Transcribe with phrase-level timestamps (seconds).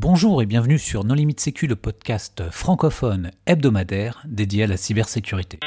[0.00, 5.58] Bonjour et bienvenue sur Non Limite Sécu, le podcast francophone hebdomadaire dédié à la cybersécurité.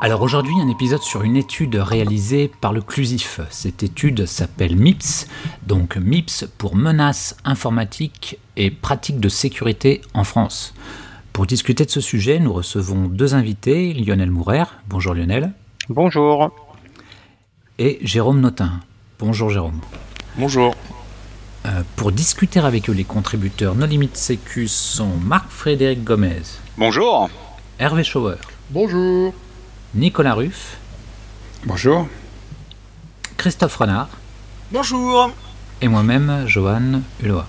[0.00, 3.40] Alors aujourd'hui, un épisode sur une étude réalisée par le Clusif.
[3.50, 5.26] Cette étude s'appelle MIPS,
[5.66, 10.72] donc MIPS pour menaces informatiques et pratiques de sécurité en France.
[11.32, 14.64] Pour discuter de ce sujet, nous recevons deux invités, Lionel Mourer.
[14.88, 15.52] Bonjour Lionel.
[15.88, 16.50] Bonjour.
[17.78, 18.80] Et Jérôme Notin.
[19.18, 19.80] Bonjour Jérôme.
[20.36, 20.74] Bonjour.
[21.66, 26.42] Euh, pour discuter avec eux, les contributeurs No Limit Sécu sont Marc-Frédéric Gomez.
[26.76, 27.30] Bonjour.
[27.78, 28.36] Hervé Schauer.
[28.70, 29.32] Bonjour.
[29.94, 30.78] Nicolas Ruff.
[31.64, 32.06] Bonjour.
[33.36, 34.08] Christophe Renard.
[34.72, 35.30] Bonjour.
[35.80, 37.42] Et moi-même, Johan Hulot.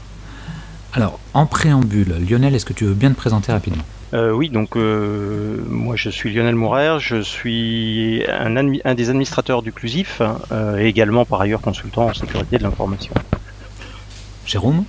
[0.93, 3.83] Alors, en préambule, Lionel, est-ce que tu veux bien te présenter rapidement?
[4.13, 9.61] Euh, oui, donc euh, moi je suis Lionel Mourer, je suis un, un des administrateurs
[9.61, 13.13] du Clusif euh, et également par ailleurs consultant en sécurité de l'information.
[14.45, 14.83] Jérôme?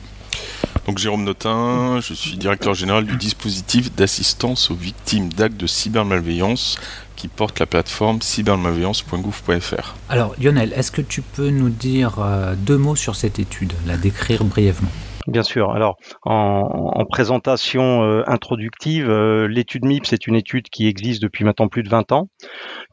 [0.88, 6.76] Donc Jérôme Notin, je suis directeur général du dispositif d'assistance aux victimes d'actes de cybermalveillance
[7.14, 9.94] qui porte la plateforme cybermalveillance.gouv.fr.
[10.08, 12.14] Alors Lionel, est-ce que tu peux nous dire
[12.56, 14.90] deux mots sur cette étude, la décrire brièvement?
[15.26, 15.70] Bien sûr.
[15.70, 21.68] Alors, en, présentation euh, introductive, euh, l'étude MIPS est une étude qui existe depuis maintenant
[21.68, 22.28] plus de 20 ans,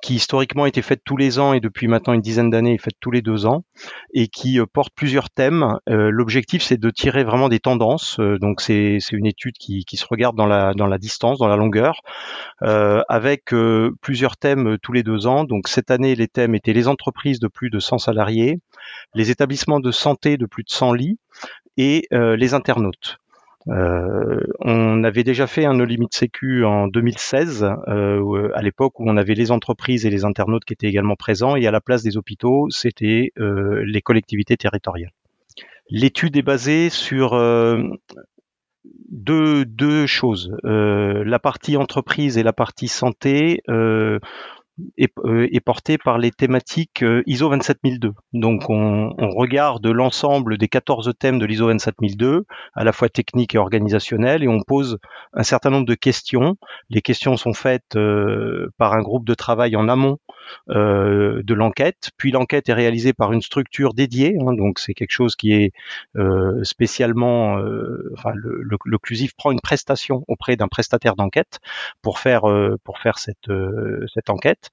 [0.01, 2.95] qui historiquement été faite tous les ans et depuis maintenant une dizaine d'années est faite
[2.99, 3.63] tous les deux ans,
[4.13, 5.77] et qui euh, porte plusieurs thèmes.
[5.87, 8.19] L'objectif, c'est de tirer vraiment des tendances.
[8.19, 11.55] donc, c'est une étude qui, qui, se regarde dans la, dans la distance, dans la
[11.55, 12.01] longueur,
[12.61, 13.53] avec
[14.01, 15.43] plusieurs thèmes tous les deux ans.
[15.43, 18.59] Donc, cette année, les thèmes étaient les entreprises de plus de 100 salariés,
[19.13, 21.19] les établissements de santé de plus de 100 lits,
[21.79, 23.17] et euh, les internautes.
[23.69, 29.09] Euh, on avait déjà fait un No Limit Sécu en 2016, euh, à l'époque où
[29.09, 32.03] on avait les entreprises et les internautes qui étaient également présents, et à la place
[32.03, 35.13] des hôpitaux, c'était les collectivités territoriales.
[35.89, 37.31] L'étude est basée sur
[39.09, 40.55] deux, deux choses.
[40.63, 43.61] la partie entreprise et la partie santé
[44.97, 48.13] est, euh, est, porté par les thématiques euh, ISO 27002.
[48.33, 53.55] Donc on, on regarde l'ensemble des 14 thèmes de l'ISO 27002, à la fois techniques
[53.55, 54.97] et organisationnels, et on pose
[55.33, 56.55] un certain nombre de questions.
[56.89, 60.17] Les questions sont faites euh, par un groupe de travail en amont
[60.69, 65.11] euh, de l'enquête, puis l'enquête est réalisée par une structure dédiée, hein, donc c'est quelque
[65.11, 65.71] chose qui est
[66.17, 67.59] euh, spécialement,
[68.13, 71.59] enfin le, le, le, CLUSIF prend une prestation auprès d'un prestataire d'enquête
[72.01, 72.43] pour faire
[72.83, 73.51] pour faire cette
[74.13, 74.68] cette enquête.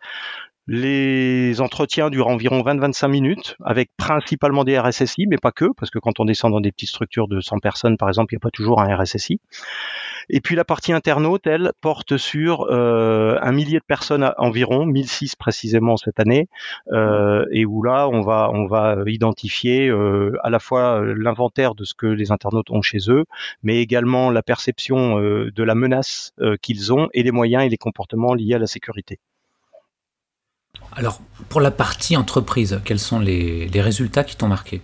[0.68, 6.00] Les entretiens durent environ 20-25 minutes, avec principalement des RSSI, mais pas que, parce que
[6.00, 8.46] quand on descend dans des petites structures de 100 personnes, par exemple, il n'y a
[8.46, 9.38] pas toujours un RSSI.
[10.28, 15.36] Et puis la partie internaute, elle, porte sur euh, un millier de personnes environ, 1006
[15.36, 16.48] précisément cette année,
[16.90, 21.84] euh, et où là, on va, on va identifier euh, à la fois l'inventaire de
[21.84, 23.24] ce que les internautes ont chez eux,
[23.62, 28.34] mais également la perception de la menace qu'ils ont et les moyens et les comportements
[28.34, 29.20] liés à la sécurité.
[30.94, 34.80] Alors, pour la partie entreprise, quels sont les, résultats qui t'ont marqué?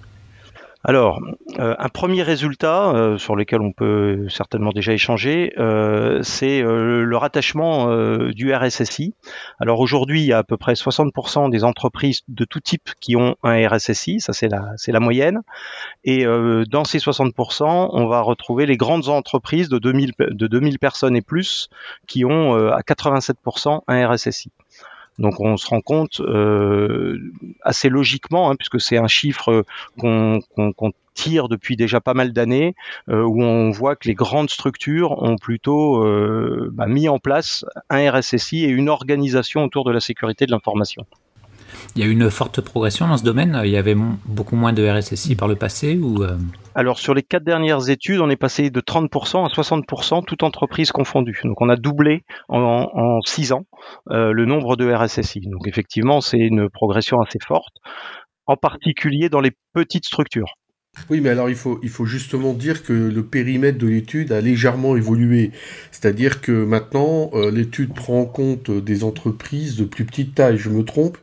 [0.84, 1.20] Alors,
[1.60, 7.16] euh, un premier résultat euh, sur lequel on peut certainement déjà échanger, euh, c'est le
[7.16, 7.86] rattachement
[8.30, 9.14] du RSSI.
[9.60, 13.14] Alors aujourd'hui, il y a à peu près 60% des entreprises de tout type qui
[13.14, 15.42] ont un RSSI, ça c'est la, c'est la moyenne.
[16.04, 16.24] Et
[16.68, 21.22] dans ces 60%, on va retrouver les grandes entreprises de 2000, de 2000 personnes et
[21.22, 21.68] plus
[22.08, 24.50] qui ont à 87% un RSSI.
[25.18, 27.18] Donc on se rend compte euh,
[27.62, 29.64] assez logiquement, hein, puisque c'est un chiffre
[29.98, 30.40] qu'on
[31.14, 32.74] tire depuis déjà pas mal d'années,
[33.08, 37.64] euh, où on voit que les grandes structures ont plutôt euh, bah, mis en place
[37.90, 41.04] un RSSI et une organisation autour de la sécurité de l'information.
[41.94, 43.60] Il y a eu une forte progression dans ce domaine?
[43.64, 46.36] Il y avait beaucoup moins de RSSI par le passé ou euh?
[46.74, 50.90] Alors sur les quatre dernières études, on est passé de 30% à 60%, toute entreprise
[50.90, 51.40] confondue.
[51.44, 53.66] Donc on a doublé en, six ans
[54.10, 55.40] euh, le nombre de RSSI.
[55.40, 57.76] Donc effectivement, c'est une progression assez forte,
[58.46, 60.54] en particulier dans les petites structures.
[61.08, 64.40] Oui, mais alors il faut, il faut justement dire que le périmètre de l'étude a
[64.42, 65.50] légèrement évolué.
[65.90, 70.58] C'est-à-dire que maintenant, euh, l'étude prend en compte des entreprises de plus petite taille.
[70.58, 71.16] Je me trompe?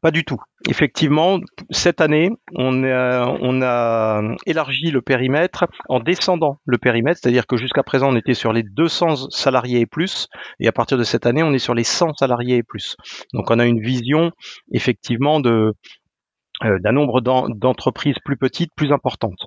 [0.00, 0.40] Pas du tout.
[0.68, 1.40] Effectivement,
[1.70, 8.12] cette année, on a, élargi le périmètre en descendant le périmètre, c'est-à-dire que jusqu'à présent,
[8.12, 10.28] on était sur les 200 salariés et plus,
[10.60, 12.96] et à partir de cette année, on est sur les 100 salariés et plus.
[13.32, 14.30] Donc, on a une vision
[14.72, 15.74] effectivement de
[16.64, 19.46] euh, d'un nombre d'entreprises plus petites, plus importantes.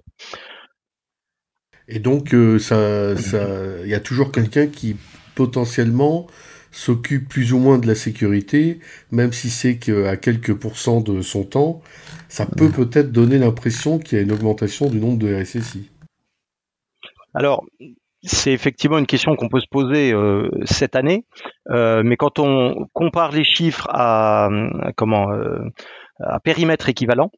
[1.89, 2.57] Et donc, euh,
[3.83, 4.95] il y a toujours quelqu'un qui
[5.35, 6.27] potentiellement
[6.71, 8.79] s'occupe plus ou moins de la sécurité,
[9.11, 11.81] même si c'est qu'à quelques pourcents de son temps,
[12.29, 15.89] ça peut peut-être donner l'impression qu'il y a une augmentation du nombre de RSSI.
[17.33, 17.63] Alors,
[18.23, 21.25] c'est effectivement une question qu'on peut se poser euh, cette année,
[21.69, 24.49] euh, mais quand on compare les chiffres à,
[24.95, 25.59] comment euh,
[26.23, 27.31] à périmètre équivalent,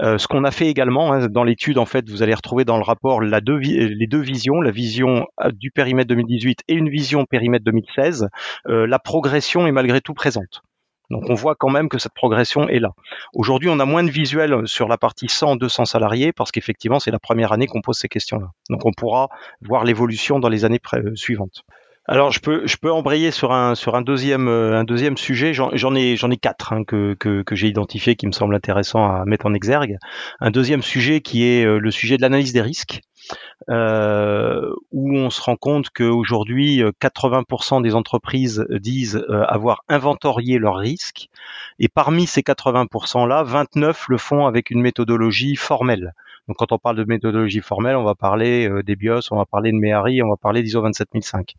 [0.00, 2.82] ce qu'on a fait également hein, dans l'étude, en fait, vous allez retrouver dans le
[2.82, 8.28] rapport deux, les deux visions, la vision du périmètre 2018 et une vision périmètre 2016.
[8.66, 10.62] la progression est malgré tout présente.
[11.10, 12.90] Donc on voit quand même que cette progression est là.
[13.34, 17.18] Aujourd'hui, on a moins de visuels sur la partie 100-200 salariés parce qu'effectivement, c'est la
[17.18, 18.50] première année qu'on pose ces questions-là.
[18.70, 19.28] Donc on pourra
[19.60, 21.64] voir l'évolution dans les années euh, suivantes.
[22.10, 25.54] Alors je peux je peux embrayer sur un sur un deuxième euh, un deuxième sujet.
[25.54, 29.04] J'en ai j'en ai quatre hein, que que, que j'ai identifié qui me semble intéressant
[29.06, 29.96] à mettre en exergue.
[30.40, 33.00] Un deuxième sujet qui est euh, le sujet de l'analyse des risques.
[33.68, 41.28] Euh, où on se rend compte qu'aujourd'hui 80% des entreprises disent avoir inventorié leurs risques
[41.78, 46.14] et parmi ces 80% là 29 le font avec une méthodologie formelle
[46.50, 49.46] donc quand on parle de méthodologie formelle, on va parler euh, des BIOS, on va
[49.46, 51.54] parler de MEARI, on va parler d'ISO 27005.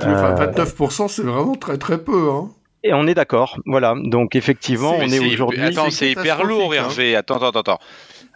[0.00, 2.30] Enfin, 29%, euh, c'est vraiment très très peu.
[2.30, 2.48] Hein.
[2.82, 3.94] Et on est d'accord, voilà.
[3.96, 5.60] Donc effectivement, on est, aujourd'hui.
[5.60, 6.76] Attends, c'est hyper lourd, hein.
[6.76, 7.14] Hervé.
[7.14, 7.78] Attends, attends, attends.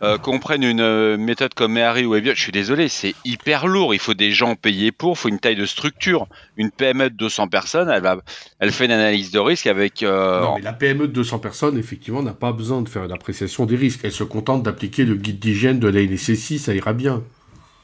[0.02, 3.66] Euh, qu'on prenne une euh, méthode comme Mehari ou Eviot, je suis désolé, c'est hyper
[3.66, 3.92] lourd.
[3.92, 6.26] Il faut des gens payés pour, il faut une taille de structure.
[6.56, 8.16] Une PME de 200 personnes, elle, va,
[8.60, 10.02] elle fait une analyse de risque avec.
[10.02, 13.12] Euh, non, mais la PME de 200 personnes, effectivement, n'a pas besoin de faire une
[13.12, 14.00] appréciation des risques.
[14.04, 17.22] Elle se contente d'appliquer le guide d'hygiène de la NSSI, ça ira bien.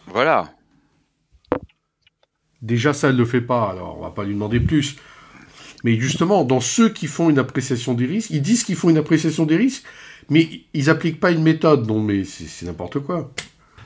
[0.06, 0.50] Voilà.
[2.62, 4.96] Déjà, ça, elle ne le fait pas, alors on va pas lui demander plus.
[5.84, 8.96] Mais justement, dans ceux qui font une appréciation des risques, ils disent qu'ils font une
[8.96, 9.84] appréciation des risques,
[10.28, 13.30] mais ils appliquent pas une méthode, non, mais c'est n'importe quoi.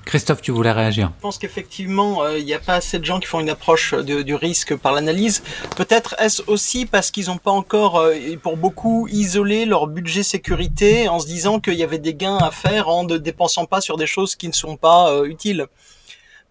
[0.04, 3.20] Christophe, tu voulais réagir Je pense qu'effectivement, euh, il n'y a pas assez de gens
[3.20, 5.42] qui font une approche du risque par l'analyse.
[5.76, 11.08] Peut-être est-ce aussi parce qu'ils n'ont pas encore, euh, pour beaucoup, isolé leur budget sécurité
[11.08, 13.96] en se disant qu'il y avait des gains à faire en ne dépensant pas sur
[13.96, 15.66] des choses qui ne sont pas euh, utiles.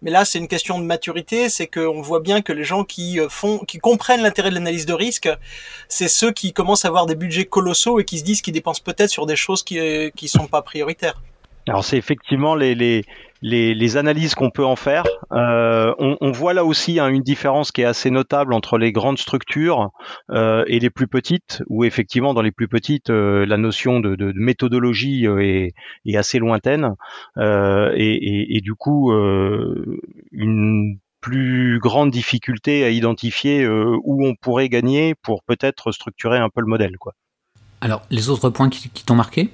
[0.02, 3.20] Mais là, c'est une question de maturité, c'est qu'on voit bien que les gens qui
[3.20, 5.28] euh, font, qui comprennent l'intérêt de l'analyse de risque,
[5.88, 8.82] c'est ceux qui commencent à avoir des budgets colossaux et qui se disent qu'ils dépensent
[8.82, 11.20] peut-être sur des choses qui euh, qui sont pas prioritaires.
[11.68, 13.04] Alors c'est effectivement les,
[13.42, 15.04] les, les analyses qu'on peut en faire.
[15.32, 18.92] Euh, on, on, voit là aussi hein, une différence qui est assez notable entre les
[18.92, 19.90] grandes structures
[20.30, 24.14] euh, et les plus petites, où effectivement dans les plus petites, euh, la notion de,
[24.16, 25.74] de, de méthodologie euh, est,
[26.06, 26.94] est, assez lointaine
[27.38, 29.12] euh, et, et, et, du coup
[30.32, 36.60] une plus grande difficulté à identifier où on pourrait gagner pour peut-être structurer un peu
[36.60, 36.96] le modèle.
[36.98, 37.14] Quoi.
[37.80, 39.50] Alors les autres points qui, qui t'ont marqué?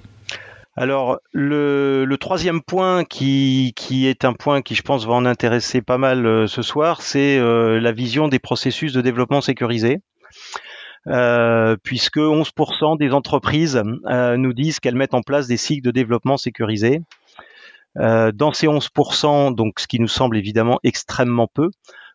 [0.77, 5.97] Alors le, troisième point qui, est un point qui je pense va en intéresser pas
[5.97, 10.01] mal euh, ce soir, c'est euh, la vision des processus de développement sécurisé.
[11.09, 13.81] Euh, puisque 11% des entreprises
[14.11, 17.01] nous disent qu'elles mettent en place des cycles de développement sécurisés.
[17.95, 21.71] dans ces 11%, donc ce qui nous semble évidemment extrêmement peu,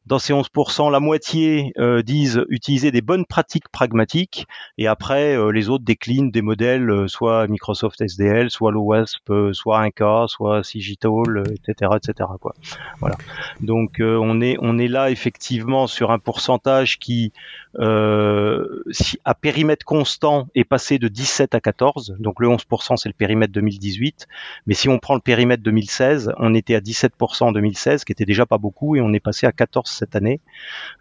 [0.08, 4.48] dans ces 11%, la moitié euh, disent utiliser des bonnes pratiques pragmatiques
[4.80, 9.80] et après euh, les autres déclinent des modèles euh, soit Microsoft SDL, soit l'OWASP, soit
[9.88, 12.30] 1K, soit Sigital, etc., etc.
[13.00, 13.16] Voilà.
[13.62, 17.32] Donc on est on est là effectivement sur un pourcentage qui
[17.80, 22.16] à périmètre constant est passé de 17 à 14.
[22.20, 24.28] Donc le 11% c'est le périmètre 2018,
[24.66, 28.26] mais si on prend le périmètre 2016, on était à 17% en 2016, qui était
[28.26, 30.40] déjà pas beaucoup, et on est passé à 14 cette année.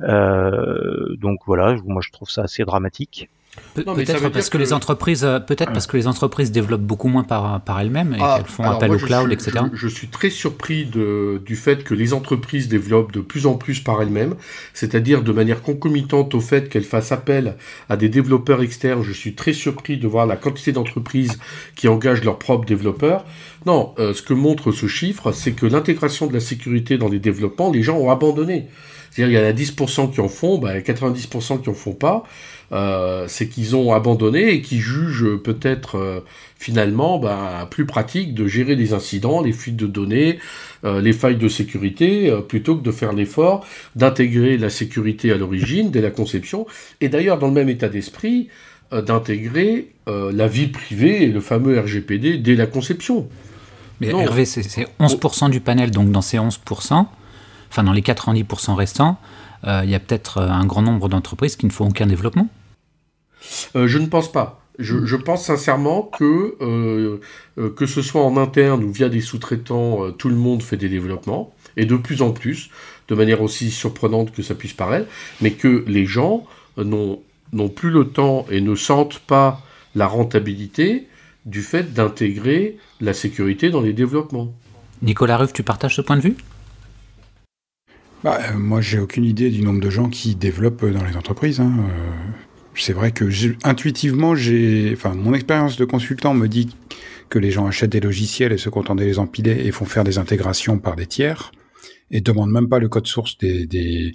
[0.02, 3.28] Euh, donc voilà, moi je trouve ça assez dramatique.
[3.74, 7.60] Peut-être parce que, les entreprises, euh, peut-être parce que les entreprises développent beaucoup moins par,
[7.62, 9.64] par elles-mêmes et ah, qu'elles font appel au cloud, etc.
[9.72, 13.80] Je, suis très surpris de, du fait que les entreprises développent de plus en plus
[13.80, 14.34] par elles-mêmes,
[14.74, 17.56] c'est-à-dire de manière concomitante au fait qu'elles fassent appel
[17.88, 19.02] à des développeurs externes.
[19.02, 21.38] Je suis très surpris de voir la quantité d'entreprises
[21.74, 23.24] qui engagent leurs propres développeurs.
[23.66, 27.18] Non, euh, ce que montre ce chiffre, c'est que l'intégration de la sécurité dans les
[27.18, 28.68] développements, les gens ont abandonné.
[29.10, 32.24] C'est-à-dire il y en a 10% qui en font, bah, 90% qui en font pas.
[32.72, 36.20] Euh, c'est qu'ils ont abandonné et qui jugent peut-être euh,
[36.56, 40.38] finalement bah, plus pratique de gérer les incidents, les fuites de données,
[40.84, 45.90] euh, les failles de sécurité, plutôt que de faire l'effort d'intégrer la sécurité à l'origine,
[45.90, 46.66] dès la conception,
[47.00, 48.48] et d'ailleurs dans le même état d'esprit,
[48.92, 53.28] d'intégrer la vie privée et le fameux RGPD dès la conception.
[54.00, 54.62] Mais Hervé, c'est
[54.98, 57.06] 11% du panel, donc dans ces 11%,
[57.70, 59.18] enfin dans les 90% restants,
[59.64, 62.48] il y a peut-être un grand nombre d'entreprises qui ne font aucun développement.
[63.76, 64.60] Euh, je ne pense pas.
[64.78, 67.20] Je, pense sincèrement que euh,
[67.58, 70.88] euh, que ce soit en interne ou via des sous-traitants, tout le monde fait des
[70.88, 71.52] développements.
[71.76, 72.70] et de plus en plus,
[73.08, 75.06] de manière aussi surprenante que ça puisse paraître,
[75.42, 76.46] mais que les gens
[76.78, 79.60] n'ont plus le temps et ne sentent pas
[79.94, 81.08] la rentabilité
[81.44, 84.52] du fait d'intégrer la sécurité dans les développements.
[85.02, 86.36] Nicolas Ruff, tu partages ce point de vue?
[88.24, 91.60] Bah, euh, Moi, j'ai aucune idée du nombre de gens qui développent dans les entreprises.
[91.60, 91.72] Hein.
[91.78, 92.32] Euh,
[92.74, 93.24] c'est vrai que
[93.64, 96.74] intuitivement, j'ai, enfin, mon expérience de consultant me dit
[97.28, 100.04] que les gens achètent des logiciels et se contentent de les empiler et font faire
[100.04, 101.52] des intégrations par des tiers
[102.10, 104.10] et demandent même pas le code source des, des,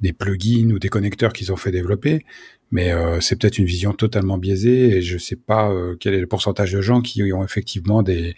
[0.00, 2.24] des plugins ou des connecteurs qu'ils ont fait développer.
[2.72, 6.26] Mais euh, c'est peut-être une vision totalement biaisée et je sais pas quel est le
[6.26, 8.34] pourcentage de gens qui ont effectivement des,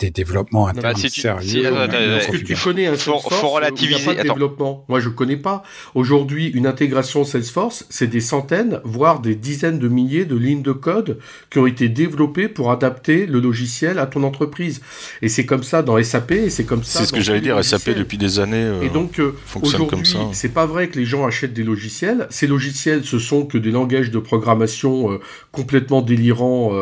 [0.00, 1.66] des développements internes bah, sérieux.
[1.66, 4.04] Est-ce que tu connais un Salesforce faut, relativiser.
[4.04, 4.84] pas de développement?
[4.88, 5.62] Moi, je connais pas.
[5.94, 10.72] Aujourd'hui, une intégration Salesforce, c'est des centaines, voire des dizaines de milliers de lignes de
[10.72, 11.18] code
[11.50, 14.80] qui ont été développées pour adapter le logiciel à ton entreprise.
[15.22, 17.00] Et c'est comme ça dans SAP, et c'est comme ça.
[17.00, 17.62] C'est ce que j'allais dire.
[17.64, 18.56] SAP depuis des années.
[18.56, 22.26] Euh, et donc euh, aujourd'hui, c'est pas vrai que les gens achètent des logiciels.
[22.30, 25.20] Ces logiciels, ce sont que des langages de programmation euh,
[25.52, 26.72] complètement délirants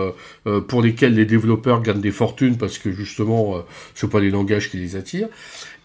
[0.68, 3.60] pour lesquels les développeurs gagnent des fortunes parce que justement, euh,
[3.94, 5.28] ce pas les langages qui les attirent.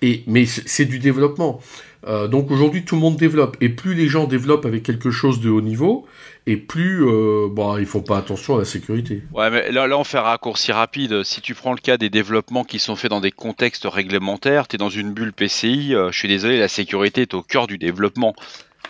[0.01, 1.59] Et, mais c'est du développement.
[2.05, 3.57] Euh, donc aujourd'hui, tout le monde développe.
[3.62, 6.05] Et plus les gens développent avec quelque chose de haut niveau,
[6.45, 9.24] et plus euh, ils font pas attention à la sécurité.
[9.33, 11.24] Ouais, mais là, là, on fait un raccourci rapide.
[11.24, 14.75] Si tu prends le cas des développements qui sont faits dans des contextes réglementaires, tu
[14.75, 18.36] es dans une bulle PCI, je suis désolé, la sécurité est au cœur du développement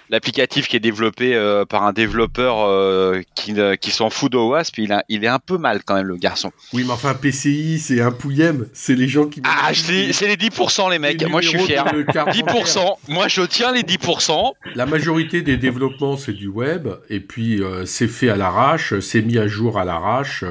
[0.09, 5.03] l'applicatif qui est développé euh, par un développeur euh, qui, qui s'en fout d'OWASP, il,
[5.09, 6.51] il est un peu mal quand même le garçon.
[6.73, 9.41] Oui, mais enfin PCI, c'est un pouillem, c'est les gens qui.
[9.43, 11.27] Ah, c'est les 10% les mecs.
[11.29, 11.85] moi je suis fier.
[11.85, 12.97] 10%.
[13.07, 14.51] Moi je tiens les 10%.
[14.75, 19.21] La majorité des développements c'est du web et puis euh, c'est fait à l'arrache, c'est
[19.21, 20.43] mis à jour à l'arrache.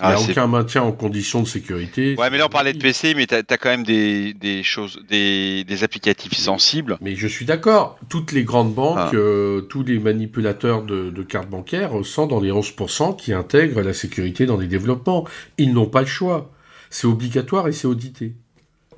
[0.00, 2.14] Il n'y a ah, aucun maintien en conditions de sécurité.
[2.16, 5.00] Ouais, mais là on parlait de PC, mais tu as, quand même des, des choses,
[5.08, 6.98] des, des, applicatifs sensibles.
[7.00, 7.98] Mais je suis d'accord.
[8.08, 9.10] Toutes les grandes banques, ah.
[9.14, 13.92] euh, tous les manipulateurs de, de, cartes bancaires sont dans les 11% qui intègrent la
[13.92, 15.24] sécurité dans les développements.
[15.58, 16.52] Ils n'ont pas le choix.
[16.90, 18.36] C'est obligatoire et c'est audité.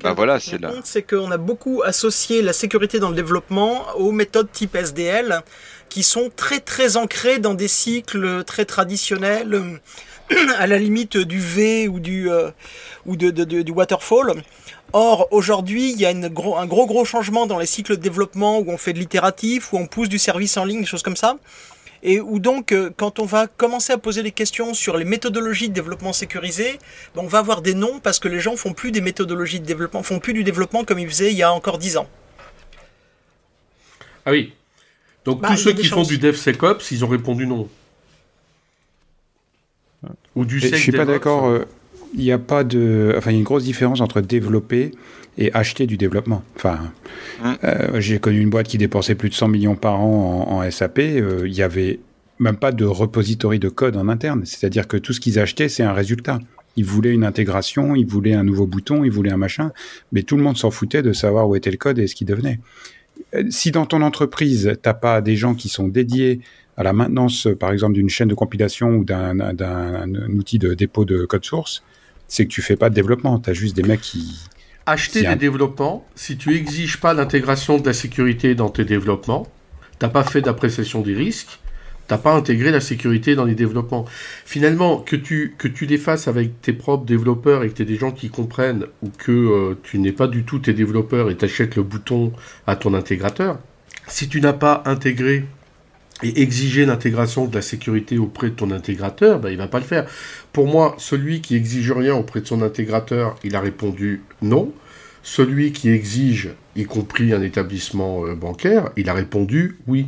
[0.02, 0.72] Bah voilà, c'est là.
[0.84, 5.42] C'est qu'on a beaucoup associé la sécurité dans le développement aux méthodes type SDL,
[5.88, 9.80] qui sont très très ancrées dans des cycles très traditionnels
[10.58, 12.50] à la limite du V ou du, euh,
[13.06, 14.42] ou de, du waterfall.
[14.92, 18.02] Or, aujourd'hui, il y a une gros, un gros gros changement dans les cycles de
[18.02, 21.02] développement où on fait de l'itératif, où on pousse du service en ligne, des choses
[21.02, 21.36] comme ça.
[22.02, 25.68] Et où donc, euh, quand on va commencer à poser des questions sur les méthodologies
[25.68, 26.78] de développement sécurisé,
[27.14, 29.66] ben, on va avoir des noms parce que les gens font plus des méthodologies de
[29.66, 32.08] développement, font plus du développement comme ils faisaient il y a encore 10 ans.
[34.24, 34.54] Ah oui.
[35.24, 37.68] Donc bah, tous ceux qui font du DevSecOps, ils ont répondu non.
[40.36, 41.46] Ou du Je suis pas d'accord.
[41.46, 41.64] Euh,
[42.14, 43.14] il n'y a pas de.
[43.16, 44.92] Enfin, il y a une grosse différence entre développer
[45.38, 46.42] et acheter du développement.
[46.56, 46.78] Enfin,
[47.42, 47.56] hum.
[47.64, 50.98] euh, j'ai connu une boîte qui dépensait plus de 100 millions par an en, SAP.
[50.98, 52.00] Euh, il n'y avait
[52.38, 54.42] même pas de repository de code en interne.
[54.44, 56.40] C'est-à-dire que tout ce qu'ils achetaient, c'est un résultat.
[56.76, 59.72] Ils voulaient une intégration, ils voulaient un nouveau bouton, ils voulaient un machin,
[60.12, 62.24] mais tout le monde s'en foutait de savoir où était le code et ce qui
[62.24, 62.60] devenait.
[63.50, 66.40] Si dans ton entreprise, tu n'as pas des gens qui sont dédiés
[66.80, 71.26] à la maintenance, par exemple, d'une chaîne de compilation ou d'un outil de dépôt de
[71.26, 71.82] code source,
[72.26, 73.38] c'est que tu fais pas de développement.
[73.38, 74.40] Tu as juste des mecs qui.
[74.86, 79.46] Acheter des développements, si tu exiges pas l'intégration de la sécurité dans tes développements,
[79.98, 81.60] t'as pas fait d'appréciation des risques,
[82.08, 84.06] t'as pas intégré la sécurité dans les développements.
[84.46, 87.84] Finalement, que tu, que tu les fasses avec tes propres développeurs et que tu aies
[87.84, 91.36] des gens qui comprennent ou que euh, tu n'es pas du tout tes développeurs et
[91.36, 92.32] t'achètes le bouton
[92.66, 93.58] à ton intégrateur,
[94.08, 95.44] si tu n'as pas intégré
[96.22, 99.84] et exiger l'intégration de la sécurité auprès de ton intégrateur, ben, il va pas le
[99.84, 100.06] faire.
[100.52, 104.72] Pour moi, celui qui exige rien auprès de son intégrateur, il a répondu non.
[105.22, 110.06] Celui qui exige, y compris un établissement euh, bancaire, il a répondu oui.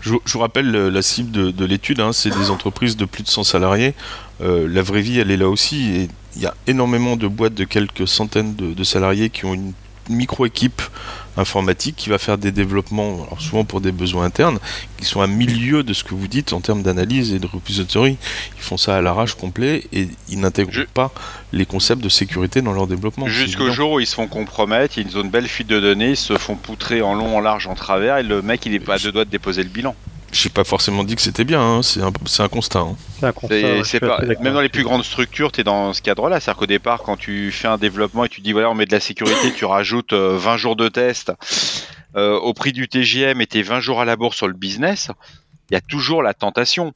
[0.00, 3.44] Je, vous rappelle la cible de, l'étude, hein, c'est des entreprises de plus de 100
[3.44, 3.94] salariés.
[4.40, 6.08] Euh, la vraie vie, elle est là aussi.
[6.34, 9.72] Il y a énormément de boîtes de quelques centaines de salariés qui ont une
[10.10, 10.82] micro-équipe
[11.36, 14.58] informatique qui va faire des développements, alors souvent pour des besoins internes,
[14.98, 18.16] qui sont à milieu de ce que vous dites en termes d'analyse et de repository.
[18.56, 21.12] Ils font ça à l'arrache complet et ils n'intègrent pas
[21.52, 23.26] les concepts de sécurité dans leur développement.
[23.26, 26.16] Jusqu'au jour où ils se font compromettre, ils ont une belle fuite de données, ils
[26.16, 28.94] se font poutrer en long, en large, en travers et le mec il est pas
[28.94, 29.94] à deux doigts de déposer le bilan.
[30.32, 31.82] J'ai pas forcément dit que c'était bien, hein.
[31.82, 32.80] c'est un, un, constat.
[32.80, 32.96] Hein.
[34.40, 36.38] même dans les plus grandes structures, tu es dans ce cadre-là.
[36.38, 38.92] C'est-à-dire qu'au départ, quand tu fais un développement et tu dis voilà, on met de
[38.92, 41.32] la sécurité, tu rajoutes 20 euh, jours de test
[42.16, 45.10] euh, au prix du TGM et tu 20 jours à la bourse sur le business,
[45.70, 46.92] il y a toujours la tentation.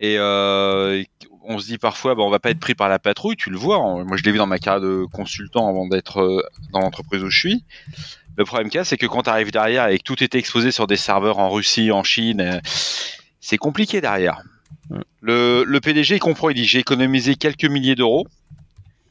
[0.00, 1.02] Et euh,
[1.42, 3.58] on se dit parfois, bah, on va pas être pris par la patrouille, tu le
[3.58, 3.78] vois.
[4.04, 6.42] Moi, je l'ai vu dans ma carrière de consultant avant d'être euh,
[6.72, 7.64] dans l'entreprise où je suis.
[8.36, 10.86] Le problème cas, c'est que quand tu arrives derrière et que tout est exposé sur
[10.86, 12.60] des serveurs en Russie, en Chine, euh,
[13.40, 14.42] c'est compliqué derrière.
[15.20, 18.26] Le, le PDG il comprend, il dit j'ai économisé quelques milliers d'euros.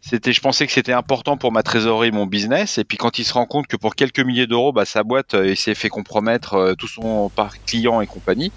[0.01, 3.25] C'était, je pensais que c'était important pour ma trésorerie, mon business, et puis quand il
[3.25, 6.73] se rend compte que pour quelques milliers d'euros, bah, sa boîte, il s'est fait compromettre
[6.77, 8.51] tout son parc client et compagnie,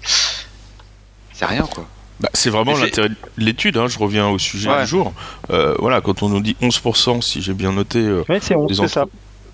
[1.33, 1.85] c'est rien quoi.
[2.19, 5.13] Bah, c'est vraiment l'intérêt de l'étude, hein, je reviens au sujet du jour.
[5.49, 7.99] Euh, voilà, quand on nous dit 11%, si j'ai bien noté.
[7.99, 9.05] Euh, c'est 11, c'est ça.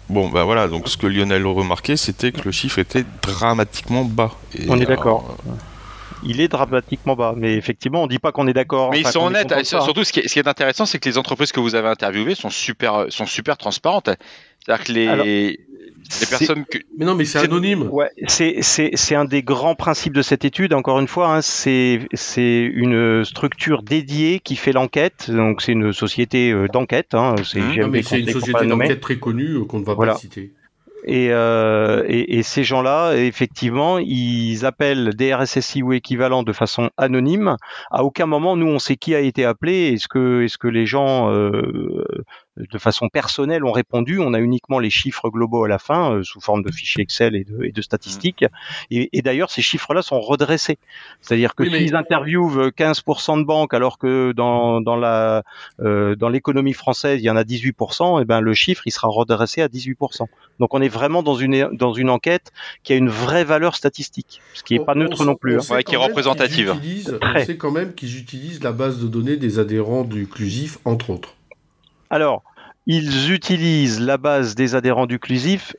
[0.10, 4.32] Bon, bah voilà, donc ce que Lionel remarquait, c'était que le chiffre était dramatiquement bas.
[4.68, 5.38] on est d'accord.
[6.24, 7.36] il est dramatiquement bas.
[7.38, 8.90] Mais effectivement, on ne dit pas qu'on est d'accord.
[8.92, 9.54] Mais ils sont honnêtes.
[9.64, 11.90] Surtout, ce qui, est, ce qui, est, intéressant, c'est que les entreprises que vous avez
[11.90, 14.10] interviewées sont super, sont super transparentes.
[14.66, 15.60] C'est-à-dire que les,
[16.20, 16.78] les personnes que...
[16.98, 17.88] Mais non, mais c'est anonyme.
[17.92, 20.74] Ouais, c'est un des grands principes de cette étude.
[20.74, 22.00] Encore une fois, hein, c'est
[22.74, 25.30] une structure dédiée qui fait l'enquête.
[25.30, 27.14] Donc c'est une société euh, d'enquête.
[27.14, 27.96] Hein, c'est mmh.
[27.96, 30.54] une société d'enquête très connue euh, qu'on ne va pas citer.
[31.08, 37.56] Euh, et, et, ces gens-là, effectivement, ils appellent des RSSI ou équivalents de façon anonyme.
[37.92, 39.94] À aucun moment, nous, on sait qui a été appelé.
[39.94, 42.04] Est-ce que, est-ce que les gens euh,
[42.60, 44.20] de façon personnelle ont répondu.
[44.20, 47.36] On a uniquement les chiffres globaux à la fin, euh, sous forme de fichiers Excel
[47.36, 48.44] et de, et de statistiques.
[48.44, 48.48] Mmh.
[48.92, 50.78] Et, et d'ailleurs, ces chiffres-là sont redressés.
[51.22, 55.44] C'est-à-dire que s'ils interviewent 15% de banques, alors que dans, dans la
[55.82, 59.08] euh, dans l'économie française, il y en a 18%, et ben le chiffre il sera
[59.08, 60.26] redressé à 18%.
[60.60, 62.52] Donc on est vraiment dans une dans une enquête
[62.84, 65.82] qui a une vraie valeur statistique, ce qui est pas neutre non plus, hein.
[65.84, 66.76] qui est représentative.
[67.22, 71.10] On sait quand même qu'ils utilisent la base de données des adhérents du Clusif, entre
[71.10, 71.36] autres.
[72.10, 72.44] Alors,
[72.88, 75.76] ils utilisent la base des adhérents du Clusif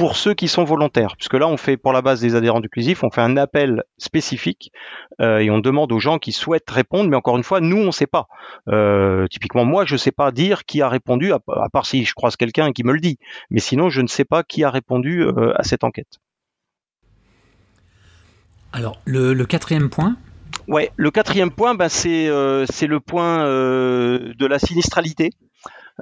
[0.00, 2.70] pour ceux qui sont volontaires, puisque là on fait pour la base des adhérents du
[2.70, 4.72] Clusif, on fait un appel spécifique
[5.20, 7.86] euh, et on demande aux gens qui souhaitent répondre, mais encore une fois, nous on
[7.86, 8.26] ne sait pas.
[8.68, 11.38] Euh, typiquement, moi je ne sais pas dire qui a répondu, à,
[11.70, 13.18] part si je croise quelqu'un qui me le dit,
[13.50, 16.18] mais sinon je ne sais pas qui a répondu euh, à cette enquête.
[18.72, 20.16] Alors le, quatrième point?
[20.66, 25.30] Ouais, le quatrième point, ben, c'est le point de la sinistralité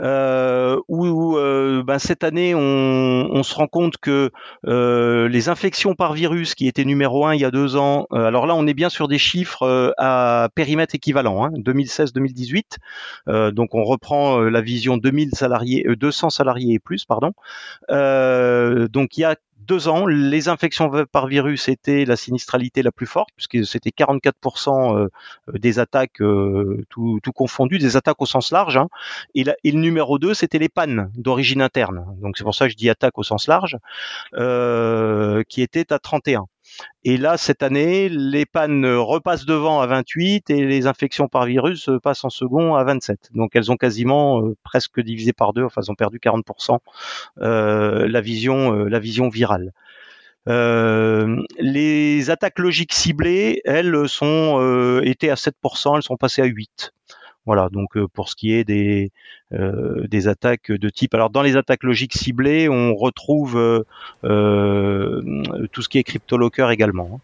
[0.03, 4.31] euh, où, euh, ben, cette année on, on, se rend compte que
[4.67, 8.25] euh, les infections par virus qui étaient numéro un il y a deux ans, euh,
[8.25, 13.75] alors là on est bien sur des chiffres euh, à périmètre équivalent, hein, 2016-2018, donc
[13.75, 17.33] on reprend la vision 2000 salariés, 200 salariés et plus, pardon.
[17.89, 19.37] donc il y a
[19.69, 24.97] deux ans, les infections par virus étaient la sinistralité la plus forte, puisque c'était 44%
[24.97, 25.09] euh,
[25.53, 28.79] des attaques, euh, tout, confondu, des attaques au sens large.
[28.79, 28.89] Hein.
[29.35, 32.07] Et, et, le numéro 2, c'était les pannes d'origine interne.
[32.21, 33.77] Donc c'est pour ça que je dis attaque au sens large,
[34.35, 36.47] euh, qui était à 31.
[37.05, 41.91] Et là, cette année, les pannes repassent devant à 28 et les infections par virus
[42.03, 43.31] passent en second à 27.
[43.35, 46.79] Donc elles ont quasiment euh, presque divisé par deux, enfin elles ont perdu 40%
[47.41, 49.73] euh, la vision, euh, la vision virale.
[50.47, 56.93] les attaques logiques ciblées, elles sont étaient à 7%, elles sont passées à 8.
[57.49, 59.11] Voilà, donc pour ce qui est des,
[59.55, 61.15] euh, des attaques de type.
[61.15, 65.23] Alors dans les attaques logiques ciblées, on retrouve euh,
[65.73, 67.23] tout ce qui est cryptolocker également.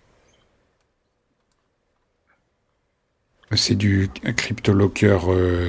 [3.51, 3.55] Hein.
[3.55, 5.19] C'est du cryptolocker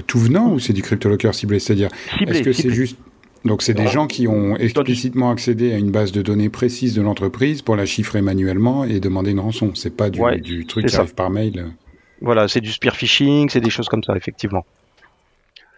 [0.08, 1.60] tout venant ou c'est du cryptolocker ciblé?
[1.60, 1.90] C'est-à-dire,
[2.26, 2.98] est-ce que c'est juste
[3.44, 7.02] donc c'est des gens qui ont explicitement accédé à une base de données précise de
[7.02, 9.72] l'entreprise pour la chiffrer manuellement et demander une rançon.
[9.76, 11.74] C'est pas du, du truc qui arrive par mail.
[12.22, 14.66] Voilà, c'est du spear phishing, c'est des choses comme ça, effectivement.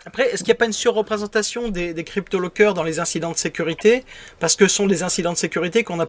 [0.05, 3.37] Après, est-ce qu'il n'y a pas une surreprésentation des, des cryptolockers dans les incidents de
[3.37, 4.05] sécurité?
[4.39, 6.05] Parce que ce sont des incidents de sécurité qu'on a.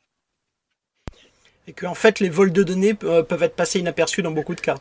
[1.67, 4.77] Et qu'en fait, les vols de données peuvent être passés inaperçus dans beaucoup de cas.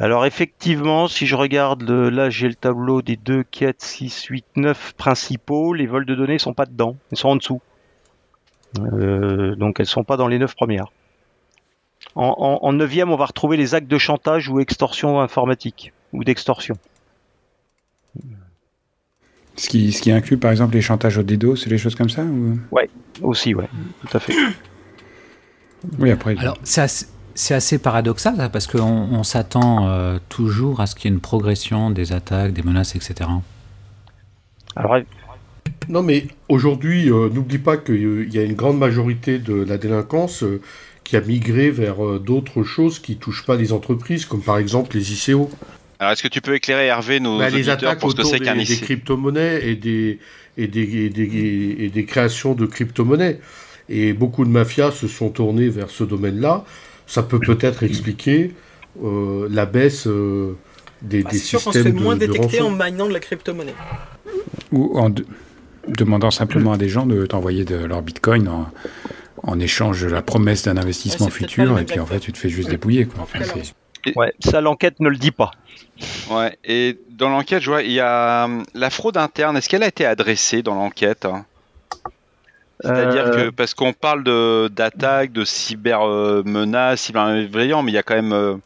[0.00, 4.94] Alors effectivement, si je regarde, là j'ai le tableau des 2, 4, 6, 8, 9
[4.94, 7.60] principaux, les vols de données ne sont pas dedans, ils sont en dessous.
[8.78, 10.90] Euh, donc elles ne sont pas dans les 9 premières.
[12.14, 16.76] En, neuvième, on va retrouver les actes de chantage ou extorsion informatique ou d'extorsion.
[19.56, 22.08] Ce qui, ce qui inclut par exemple les chantages au DDoS c'est les choses comme
[22.08, 22.58] ça ou...
[22.70, 22.88] Ouais,
[23.20, 23.68] aussi, ouais,
[24.00, 24.34] tout à fait.
[25.98, 26.36] Oui, après.
[26.38, 27.06] Alors, c'est assez,
[27.50, 31.90] assez, paradoxal parce qu'on on, s'attend euh, toujours à ce qu'il y ait une progression
[31.90, 33.30] des attaques, des menaces, etc.
[34.76, 34.96] Alors,
[35.88, 40.42] non, mais aujourd'hui, euh, n'oublie pas qu'il y a une grande majorité de la délinquance
[40.42, 40.60] euh,
[41.04, 44.96] qui a migré vers euh, d'autres choses qui touchent pas les entreprises, comme par exemple
[44.96, 45.50] les ICO.
[45.98, 48.40] Alors, est-ce que tu peux éclairer, Hervé, nos bah, les attaques pour ce que c'est
[48.40, 50.18] qu'un des, des crypto-monnaies et des,
[50.56, 53.40] et, des, et, des, créations de crypto-monnaies.
[53.88, 56.64] Et beaucoup de mafias se sont tournés vers ce domaine-là,
[57.06, 58.54] ça peut peut-être expliquer
[59.02, 63.12] la baisse des, bah, des systèmes sûr qu'on se fait moins détecter en minant de
[63.12, 63.74] la crypto-monnaie.
[64.72, 65.10] Ou en
[65.88, 68.70] demandant simplement à des gens de t'envoyer de leur bitcoin en,
[69.42, 72.48] en échange de la promesse d'un investissement futur, et puis en fait, tu te fais
[72.48, 73.06] juste dépouiller.
[73.06, 73.26] Quoi.
[74.16, 75.50] ouais, ça, l'enquête ne le dit pas.
[76.30, 79.56] Ouais, et dans l'enquête, je vois, il y a hum, la fraude interne.
[79.56, 81.44] Est-ce qu'elle a été adressée dans l'enquête hein?
[82.82, 83.36] C'est-à-dire euh.
[83.36, 84.24] que, parce qu'on parle
[84.70, 88.32] d'attaques, de, cyber euh, menaces, cyber mais il y a quand même.
[88.32, 88.56] Euh,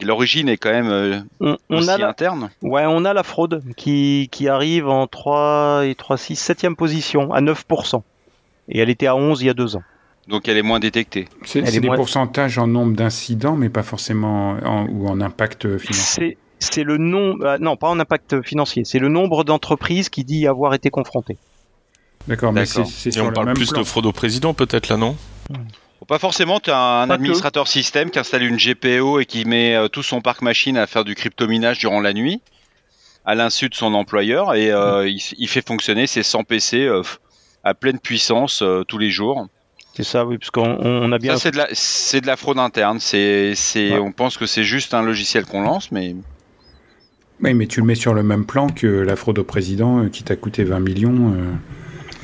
[0.00, 2.50] l'origine est quand même on, aussi a interne.
[2.62, 7.32] Ouais, on a la fraude qui, qui arrive en 3 et 3, 6, 7e position,
[7.32, 8.02] à 9%.
[8.68, 9.82] Et elle était à 11 il y a deux ans.
[10.28, 11.26] Donc elle est moins détectée.
[11.44, 16.36] C'est des pourcentages en nombre d'incidents, mais pas forcément en, ou en impact financier.
[16.60, 20.46] C'est le nombre, euh, non pas en impact financier, c'est le nombre d'entreprises qui dit
[20.46, 21.38] avoir été confrontées.
[22.26, 25.16] D'accord, mais c'est Et on parle plus de fraude au président peut-être là, non?
[26.06, 29.88] Pas forcément, tu as un administrateur système qui installe une GPO et qui met euh,
[29.88, 32.40] tout son parc machine à faire du cryptominage durant la nuit,
[33.24, 36.88] à l'insu de son employeur, et euh, il, fait fonctionner ses 100 PC
[37.62, 39.48] à pleine puissance tous les jours.
[39.98, 41.36] C'est ça, oui, parce qu'on a bien.
[41.36, 43.00] Ça, c'est de la, fraude interne.
[43.00, 43.56] C'est,
[43.98, 46.14] on pense que c'est juste un logiciel qu'on lance, mais.
[47.42, 50.08] Oui, mais tu le mets sur le même plan que la fraude au président euh,
[50.08, 51.32] qui t'a coûté 20 millions.
[51.34, 51.52] Euh.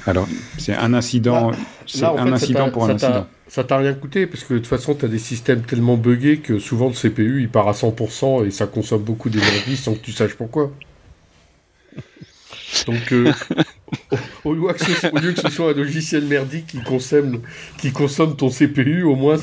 [0.06, 1.50] Alors, c'est un incident,
[1.84, 3.26] c'est un incident pour un incident.
[3.48, 6.38] Ça t'a rien coûté, parce que de toute façon, tu as des systèmes tellement buggés
[6.38, 10.00] que souvent le CPU il part à 100% et ça consomme beaucoup d'énergie sans que
[10.00, 10.70] tu saches pourquoi.
[12.86, 13.32] Donc, euh,
[14.44, 17.42] au, lieu que ce, soit un logiciel merdique qui consomme,
[17.78, 19.36] qui consomme ton CPU, au moins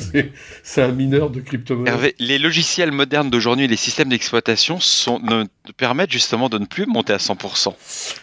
[0.63, 2.15] c'est un mineur de crypto-monnaie.
[2.19, 4.79] Les logiciels modernes d'aujourd'hui, les systèmes d'exploitation
[5.23, 5.45] ne
[5.77, 7.73] permettent justement de ne plus monter à 100%.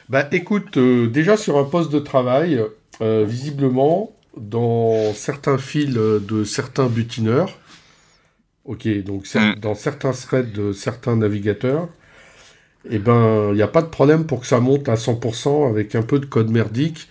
[0.08, 2.60] Bah écoute, euh, déjà sur un poste de travail,
[3.00, 7.58] euh, visiblement, dans certains fils de certains butineurs,
[8.64, 9.54] ok, donc mm.
[9.60, 11.88] dans certains threads de certains navigateurs,
[12.90, 15.94] eh ben, il n'y a pas de problème pour que ça monte à 100% avec
[15.94, 17.08] un peu de code merdique,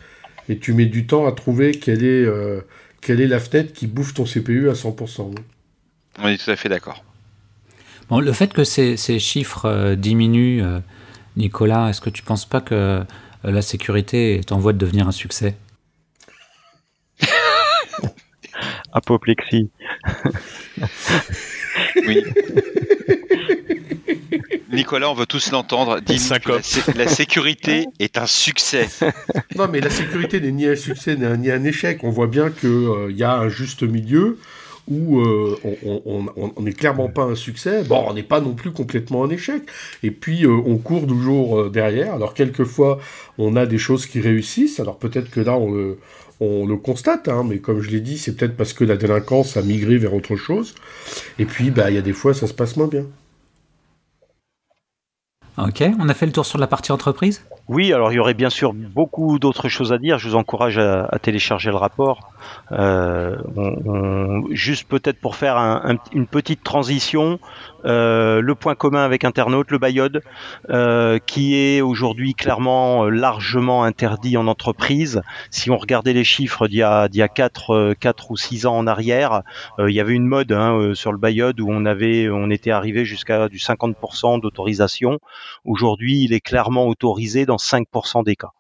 [0.50, 2.62] et tu mets du temps à trouver quelle est, euh,
[3.02, 5.36] quelle est la fenêtre qui bouffe ton CPU à 100%.
[6.20, 7.04] On est tout à fait d'accord.
[8.10, 10.80] Bon, le fait que ces, chiffres euh, diminuent, euh,
[11.36, 13.04] Nicolas, est-ce que tu ne penses pas que
[13.44, 15.56] la sécurité est en voie de devenir un succès?
[18.94, 19.70] Apoplexie.
[22.08, 22.24] oui.
[24.72, 26.00] Nicolas, on veut tous l'entendre.
[26.02, 26.40] Dis la,
[26.96, 28.88] la, sécurité est un succès.
[29.56, 32.04] Non, mais la sécurité n'est ni un succès ni un, échec.
[32.04, 34.38] On voit bien qu'il euh, y a un juste milieu
[34.90, 37.84] où euh, on n'est clairement pas un succès.
[37.84, 39.64] Bon, on n'est pas non plus complètement un échec.
[40.04, 42.14] Et puis, euh, on court toujours derrière.
[42.14, 43.00] Alors, quelquefois,
[43.38, 44.80] on a des choses qui réussissent.
[44.80, 46.00] Alors, peut-être que là, on le,
[46.40, 49.58] on le constate, hein, mais comme je l'ai dit, c'est peut-être parce que la délinquance
[49.58, 50.76] a migré vers autre chose.
[51.40, 53.06] Et puis, bah, il y a des fois, ça se passe moins bien.
[55.58, 57.42] Ok, on a fait le tour sur la partie entreprise?
[57.68, 60.18] Oui, alors il y aurait bien sûr beaucoup d'autres choses à dire.
[60.20, 62.32] Je vous encourage à, télécharger le rapport.
[62.72, 63.36] Euh,
[64.52, 65.58] juste peut-être pour faire
[66.14, 67.40] une petite transition,
[67.86, 70.22] euh, le point commun avec Internaute, le Bayode,
[70.70, 75.22] euh, qui est aujourd'hui clairement euh, largement interdit en entreprise.
[75.52, 78.66] Si on regardait les chiffres d'il y a, d'il y a 4, 4 ou 6
[78.66, 79.42] ans en arrière,
[79.80, 83.06] il y avait une mode hein, sur le Bayode où on, avait, on était arrivé
[83.06, 85.20] jusqu'à du 50% d'autorisation.
[85.66, 88.52] Aujourd'hui, il est clairement autorisé dans 5% des cas.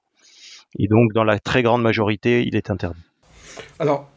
[0.78, 3.02] Et donc, dans la très grande majorité, il est interdit.
[3.80, 4.10] Alors,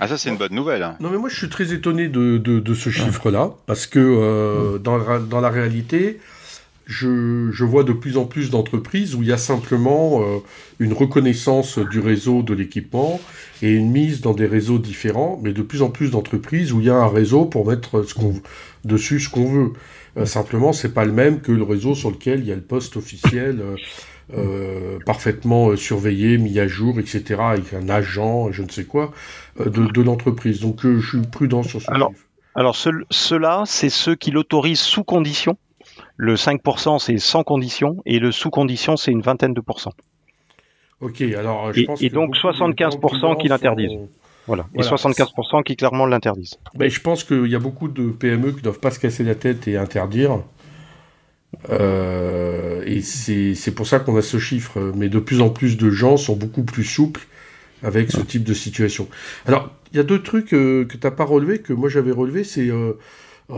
[0.00, 0.82] ah ça c'est une bonne nouvelle.
[0.82, 0.96] Hein.
[1.00, 4.98] Non mais moi je suis très étonné de, de, ce chiffre-là, parce que euh, dans,
[5.20, 6.20] dans, la réalité,
[6.86, 10.38] je, je, vois de plus en plus d'entreprises où il y a simplement euh,
[10.78, 13.20] une reconnaissance du réseau de l'équipement
[13.62, 16.86] et une mise dans des réseaux différents, mais de plus en plus d'entreprises où il
[16.86, 18.34] y a un réseau pour mettre ce qu'on
[18.84, 19.72] dessus ce qu'on veut.
[20.16, 22.62] Euh, simplement, c'est pas le même que le réseau sur lequel il y a le
[22.62, 23.60] poste officiel.
[23.60, 23.76] Euh,
[24.34, 29.12] euh, parfaitement euh, surveillé, mis à jour, etc., avec un agent, je ne sais quoi,
[29.58, 30.60] de, l'entreprise.
[30.60, 32.12] Donc je suis prudent sur ce alors,
[32.54, 35.58] Alors ceux-là, c'est ceux qui l'autorisent sous condition.
[36.16, 39.92] Le 5%, c'est sans condition, et le sous condition, c'est une vingtaine de pourcents.
[41.00, 43.98] Ok, alors je et, pense et donc 75% qui l'interdisent.
[44.46, 44.66] Voilà.
[44.74, 46.58] Et 75% qui clairement l'interdisent.
[46.74, 49.24] Ben, je pense qu'il y a beaucoup de PME qui ne doivent pas se casser
[49.24, 50.40] la tête et interdire.
[51.70, 54.92] Euh, et c'est pour ça qu'on a ce chiffre.
[54.96, 57.26] Mais de plus en plus de gens sont beaucoup plus souples
[57.82, 59.08] avec ce type de situation.
[59.46, 62.12] Alors, il y a deux trucs euh, que tu n'as pas relevé, que moi j'avais
[62.12, 62.44] relevé.
[62.44, 62.94] C'est euh,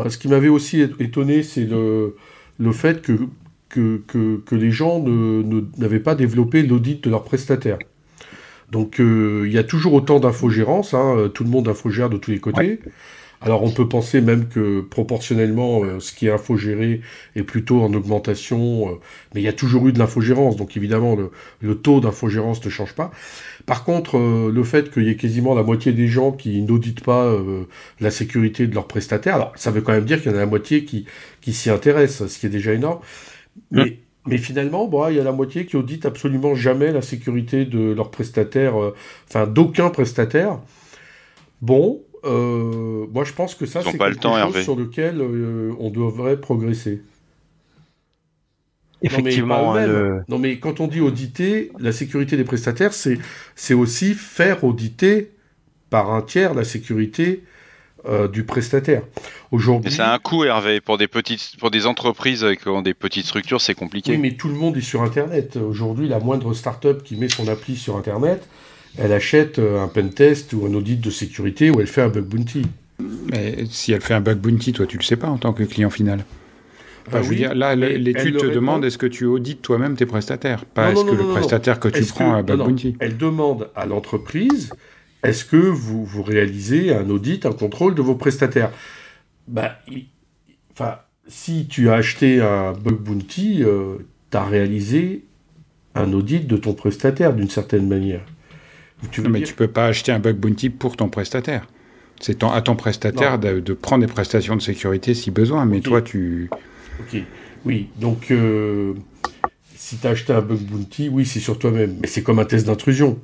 [0.08, 2.16] ce qui m'avait aussi étonné, c'est le,
[2.58, 3.12] le fait que,
[3.68, 5.02] que, que, que les gens
[5.78, 7.78] n'avaient pas développé l'audit de leurs prestataires.
[8.74, 12.40] Donc, il y a toujours autant d'infogérance, hein, tout le monde infogère de tous les
[12.40, 12.80] côtés.
[13.40, 17.02] Alors on peut penser même que proportionnellement, ce qui est infogéré
[17.37, 18.98] est plutôt en augmentation,
[19.32, 22.70] mais il y a toujours eu de l'infogérance, donc évidemment le, le taux d'infogérance ne
[22.70, 23.12] change pas.
[23.64, 27.32] Par contre, le fait qu'il y ait quasiment la moitié des gens qui n'auditent pas
[28.00, 30.40] la sécurité de leurs prestataires, alors ça veut quand même dire qu'il y en a
[30.40, 31.06] la moitié qui,
[31.42, 32.98] qui s'y intéressent, ce qui est déjà énorme.
[33.70, 34.03] Mais.
[34.26, 37.92] Mais finalement, bon, il y a la moitié qui audite absolument jamais la sécurité de
[37.92, 38.74] leurs prestataires,
[39.28, 40.58] enfin d'aucun prestataire.
[41.60, 46.38] Bon, euh, moi je pense que ça c'est quelque chose sur lequel euh, on devrait
[46.38, 47.02] progresser.
[49.02, 49.74] Effectivement.
[50.28, 55.32] Non mais, quand on dit auditer, la sécurité des prestataires, c'est aussi faire auditer
[55.90, 57.44] par un tiers la sécurité
[58.06, 59.02] euh, du prestataire.
[59.50, 59.90] Aujourd'hui.
[59.90, 63.60] c'est un coût, Hervé, pour des petites, pour des entreprises qui ont des petites structures,
[63.60, 64.12] c'est compliqué.
[64.12, 65.56] Oui, mais tout le monde est sur Internet.
[65.56, 68.46] Aujourd'hui, la moindre start-up qui met son appli sur Internet,
[68.98, 72.08] elle achète euh, un pen test ou un audit de sécurité ou elle fait un
[72.08, 72.62] bug bounty.
[73.32, 75.64] Mais si elle fait un bug bounty, toi, tu le sais pas en tant que
[75.64, 76.24] client final.
[77.06, 80.64] Enfin, je veux dire, là, l'étude te demande est-ce que tu audites toi-même tes prestataires,
[80.64, 82.96] pas est-ce que le prestataire que tu prends a un bug bounty?
[82.98, 84.70] Elle demande à l'entreprise
[85.24, 88.70] est-ce que vous, vous réalisez un audit, un contrôle de vos prestataires?
[89.48, 89.78] Bah,
[90.72, 93.96] enfin, si tu as acheté un bug bounty, euh,
[94.30, 95.24] tu as réalisé
[95.94, 98.24] un audit de ton prestataire d'une certaine manière.
[99.10, 101.66] Tu mais tu peux pas acheter un bug bounty pour ton prestataire.
[102.20, 106.48] C'est à ton prestataire de, prendre des prestations de sécurité si besoin, mais toi tu.
[107.00, 107.20] Ok,
[107.64, 108.94] oui, donc euh,
[109.74, 111.96] si tu as acheté un bug bounty, oui, c'est sur toi-même.
[112.00, 113.18] Mais c'est comme un test d'intrusion.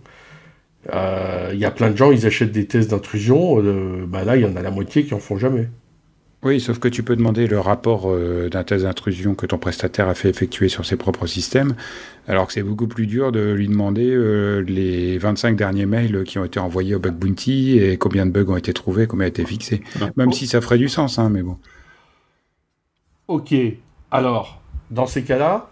[0.86, 4.36] Il euh, y a plein de gens, ils achètent des tests d'intrusion, euh, bah là,
[4.36, 5.68] il y en a la moitié qui en font jamais.
[6.42, 10.08] Oui, sauf que tu peux demander le rapport euh, d'un test d'intrusion que ton prestataire
[10.08, 11.74] a fait effectuer sur ses propres systèmes,
[12.26, 16.38] alors que c'est beaucoup plus dur de lui demander euh, les 25 derniers mails qui
[16.38, 19.28] ont été envoyés au bug bounty et combien de bugs ont été trouvés, combien a
[19.28, 19.82] été fixé.
[20.16, 21.58] Même si ça ferait du sens, hein, mais bon.
[23.28, 23.54] Ok,
[24.10, 25.68] alors, dans ces cas-là,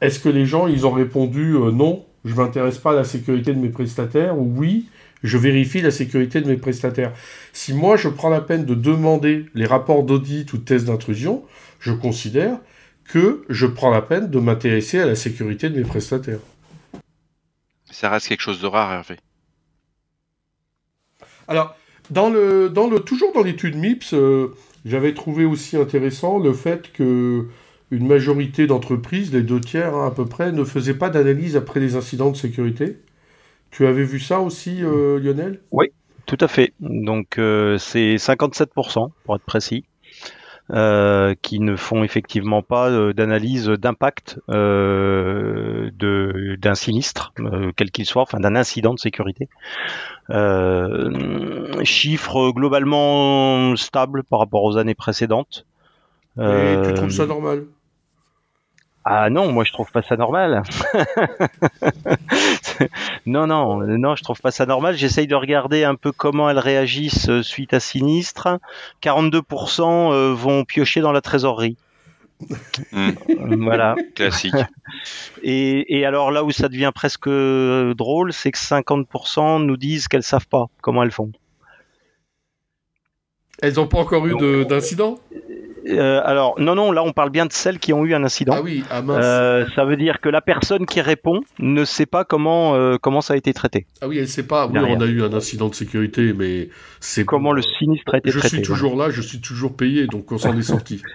[0.00, 3.04] est-ce que les gens, ils ont répondu euh, non, je ne m'intéresse pas à la
[3.04, 4.86] sécurité de mes prestataires, ou oui,
[5.22, 7.12] je vérifie la sécurité de mes prestataires.
[7.52, 11.44] Si moi je prends la peine de demander les rapports d'audit ou de tests d'intrusion,
[11.80, 12.58] je considère
[13.04, 16.40] que je prends la peine de m'intéresser à la sécurité de mes prestataires.
[17.90, 19.16] Ça reste quelque chose de rare, Hervé.
[21.48, 21.76] Alors,
[22.10, 26.92] dans le, dans le, toujours dans l'étude MIPS, euh, j'avais trouvé aussi intéressant le fait
[26.92, 27.46] que
[27.90, 31.80] une majorité d'entreprises, les deux tiers hein, à peu près, ne faisaient pas d'analyse après
[31.80, 32.98] les incidents de sécurité.
[33.70, 35.60] Tu avais vu ça aussi, euh, Lionel?
[35.70, 35.92] Oui,
[36.26, 36.72] tout à fait.
[36.80, 39.84] Donc euh, c'est 57% pour être précis.
[40.72, 45.92] Euh, qui ne font effectivement pas d'analyse d'impact d'un
[46.74, 47.32] sinistre,
[47.76, 49.48] quel qu'il soit, enfin d'un incident de sécurité.
[51.84, 55.66] chiffre globalement stable par rapport aux années précédentes.
[56.36, 57.66] Et tu trouves ça normal?
[59.08, 60.64] Ah non, moi je trouve pas ça normal.
[63.26, 64.96] non, non, non, je trouve pas ça normal.
[64.96, 68.58] J'essaye de regarder un peu comment elles réagissent euh, suite à sinistre.
[69.04, 71.76] 42% euh, vont piocher dans la trésorerie.
[72.90, 73.12] Hmm.
[73.62, 73.94] Voilà.
[74.16, 74.56] Classique.
[75.40, 80.08] Et, et, alors là où ça devient presque euh, drôle, c'est que 50% nous disent
[80.08, 81.30] qu'elles savent pas comment elles font.
[83.62, 85.20] Elles n'ont pas encore eu d'incident?
[85.88, 88.54] Euh, alors, non, non, là, on parle bien de celles qui ont eu un incident.
[88.56, 92.24] Ah oui, ah euh, ça veut dire que la personne qui répond ne sait pas
[92.24, 93.86] comment, euh, comment ça a été traité.
[94.00, 94.66] Ah oui, elle ne sait pas.
[94.66, 96.70] Oui, on a eu un incident de sécurité, mais
[97.00, 97.24] c'est.
[97.24, 98.56] Comment le sinistre a été je traité.
[98.56, 101.02] Je suis toujours là, je suis toujours payé, donc on s'en est sorti.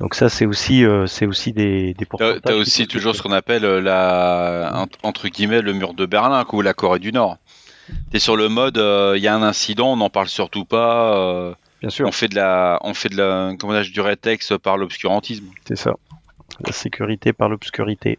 [0.00, 2.40] Donc ça, c'est aussi, c'est aussi des, des pourcentages.
[2.42, 6.74] T'as aussi toujours ce qu'on appelle la, entre guillemets, le mur de Berlin, ou la
[6.74, 7.36] Corée du Nord.
[8.10, 11.90] T'es sur le mode, il y a un incident, on n'en parle surtout pas Bien
[11.90, 12.06] sûr.
[12.06, 15.46] On fait de la, on fait de la, comment du rétex par l'obscurantisme.
[15.66, 15.94] C'est ça.
[16.64, 18.18] La sécurité par l'obscurité.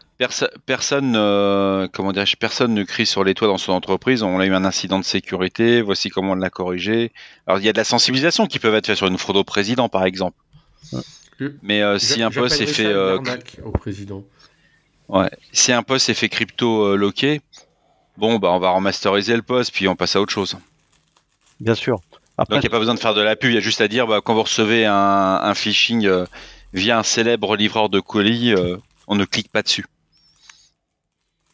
[0.66, 4.22] personne, euh, comment personne ne crie sur les toits dans son entreprise.
[4.22, 5.82] On a eu un incident de sécurité.
[5.82, 7.14] Voici comment on l'a corrigé.
[7.48, 9.46] Alors il y a de la sensibilisation qui peut être faite sur une fraude au
[9.46, 10.36] président, par exemple.
[11.62, 13.18] Mais euh, si un poste est fait euh,
[13.64, 14.24] au président.
[15.08, 15.30] Ouais.
[15.54, 17.40] Si un poste est fait crypto loqué,
[18.18, 20.58] bon bah on va remasteriser le poste puis on passe à autre chose.
[21.62, 22.02] Bien sûr.
[22.38, 23.82] Donc il n'y a pas besoin de faire de la pub, il y a juste
[23.82, 26.26] à dire bah, quand vous recevez un, phishing euh,
[26.74, 29.86] via un célèbre livreur de colis, euh, on ne clique pas dessus.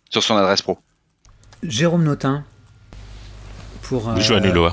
[0.09, 0.79] Sur son adresse pro.
[1.63, 2.45] Jérôme Notin,
[3.81, 4.15] pour euh,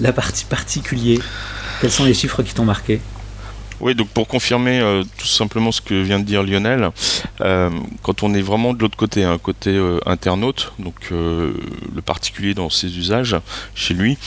[0.00, 1.20] la partie particulier,
[1.80, 3.00] quels sont les chiffres qui t'ont marqué?
[3.80, 6.90] Oui, donc pour confirmer euh, tout simplement ce que vient de dire Lionel,
[7.40, 7.70] euh,
[8.02, 12.52] quand on est vraiment de l'autre côté, un hein, côté euh, internaute, donc le particulier
[12.52, 13.36] dans ses usages
[13.74, 14.18] chez lui,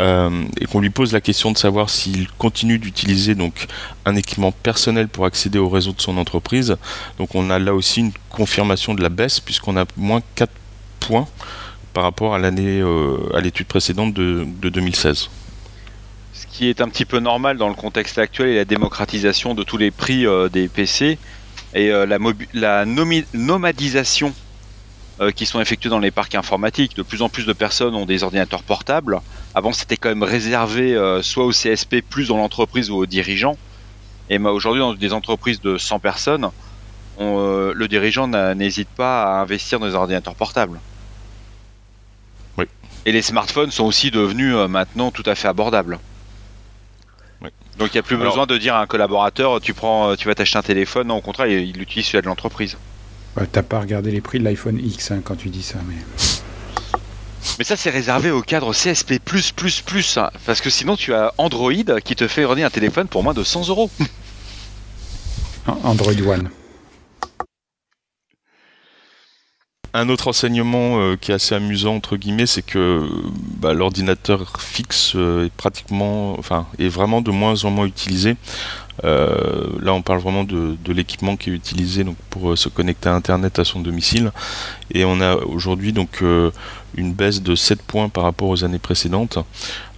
[0.00, 3.66] et qu'on lui pose la question de savoir s'il continue d'utiliser donc
[4.06, 6.76] un équipement personnel pour accéder au réseau de son entreprise,
[7.18, 10.50] donc on a là aussi une confirmation de la baisse puisqu'on a moins 4
[11.00, 11.28] points
[11.92, 12.82] par rapport à l'année
[13.34, 15.28] à l'étude précédente de 2016
[16.52, 19.78] qui est un petit peu normal dans le contexte actuel et la démocratisation de tous
[19.78, 21.18] les prix euh, des PC
[21.74, 22.18] et euh, la,
[22.52, 24.34] la nomadisation
[25.20, 26.94] euh, qui sont effectuées dans les parcs informatiques.
[26.94, 29.20] De plus en plus de personnes ont des ordinateurs portables.
[29.54, 33.56] Avant, c'était quand même réservé soit au CSP, plus dans l'entreprise ou aux dirigeants.
[34.30, 36.48] Et aujourd'hui, dans des entreprises de 100 personnes,
[37.18, 40.80] le dirigeant n'hésite pas à investir dans des ordinateurs portables.
[42.56, 42.64] Oui.
[43.04, 45.98] Et les smartphones sont aussi devenus maintenant tout à fait abordables.
[47.78, 50.34] Donc il n'y a plus besoin de dire à un collaborateur tu prends, tu vas
[50.34, 51.08] t'acheter un téléphone.
[51.08, 52.76] Non, au contraire, il, utilise celui de l'entreprise.
[53.34, 55.96] Bah, T'as pas regardé les prix de l'iPhone X hein, quand tu dis ça, mais.
[57.58, 59.20] Mais ça, c'est réservé au cadre CSP,
[60.16, 63.34] hein, parce que sinon, tu as Android qui te fait redire un téléphone pour moins
[63.34, 63.90] de 100 euros.
[65.66, 66.50] Android One.
[69.94, 73.06] Un autre enseignement euh, qui est assez amusant entre guillemets, c'est que
[73.58, 78.36] bah, l'ordinateur fixe euh, est pratiquement, enfin, est vraiment de moins en moins utilisé.
[79.04, 83.14] Euh, là, on parle vraiment de, l'équipement qui est utilisé donc, pour se connecter à
[83.14, 84.32] Internet à son domicile.
[84.94, 86.22] Et on a aujourd'hui donc
[86.94, 89.38] une baisse de 7 points par rapport aux années précédentes,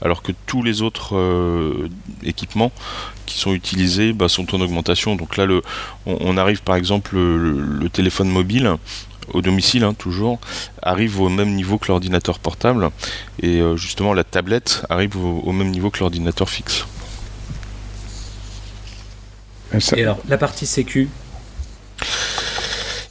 [0.00, 1.16] alors que tous les autres
[2.22, 2.70] équipements
[3.26, 5.16] qui sont utilisés bah, sont en augmentation.
[5.16, 5.46] Donc là,
[6.06, 8.76] on, arrive par exemple le téléphone mobile
[9.32, 10.38] au domicile hein, toujours,
[10.82, 12.90] arrive au même niveau que l'ordinateur portable
[13.42, 16.86] et euh, justement la tablette arrive au, même niveau que l'ordinateur fixe.
[19.96, 21.08] Et alors la partie sécu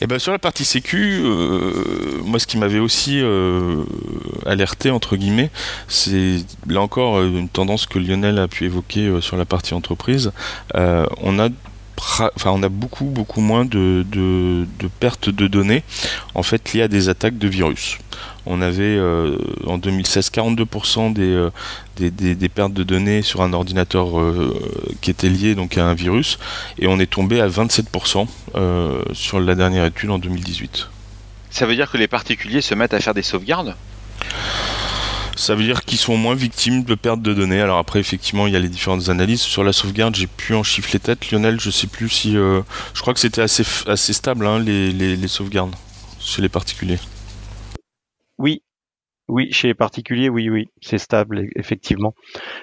[0.01, 3.83] et eh ben sur la partie sécu, euh, moi ce qui m'avait aussi euh,
[4.45, 5.49] alerté entre guillemets,
[5.87, 10.33] c'est là encore une tendance que Lionel a pu évoquer sur la partie entreprise.
[10.73, 11.47] on a
[12.45, 14.05] on a beaucoup beaucoup moins de,
[14.99, 15.83] pertes de données
[16.35, 17.97] en fait liées à des attaques de virus.
[18.45, 21.49] On avait euh, en 2016 42% euh,
[21.95, 24.53] des, des, pertes de données sur un ordinateur euh,
[25.01, 26.39] qui était lié donc à un virus
[26.77, 28.27] et on est tombé à 27%
[29.13, 30.89] sur la dernière étude en 2018.
[31.49, 33.75] Ça veut dire que les particuliers se mettent à faire des sauvegardes?
[35.35, 37.61] Ça veut dire qu'ils sont moins victimes de perte de données.
[37.61, 39.41] Alors après, effectivement, il y a les différentes analyses.
[39.41, 41.31] Sur la sauvegarde, j'ai pu en chiffrer tête.
[41.31, 42.37] Lionel, je sais plus si...
[42.37, 42.61] Euh,
[42.93, 45.75] je crois que c'était assez, assez stable, hein, les, les sauvegardes,
[46.19, 46.99] chez les particuliers.
[48.37, 48.61] Oui,
[49.29, 52.13] oui, chez les particuliers, oui, oui, c'est stable, e-, effectivement.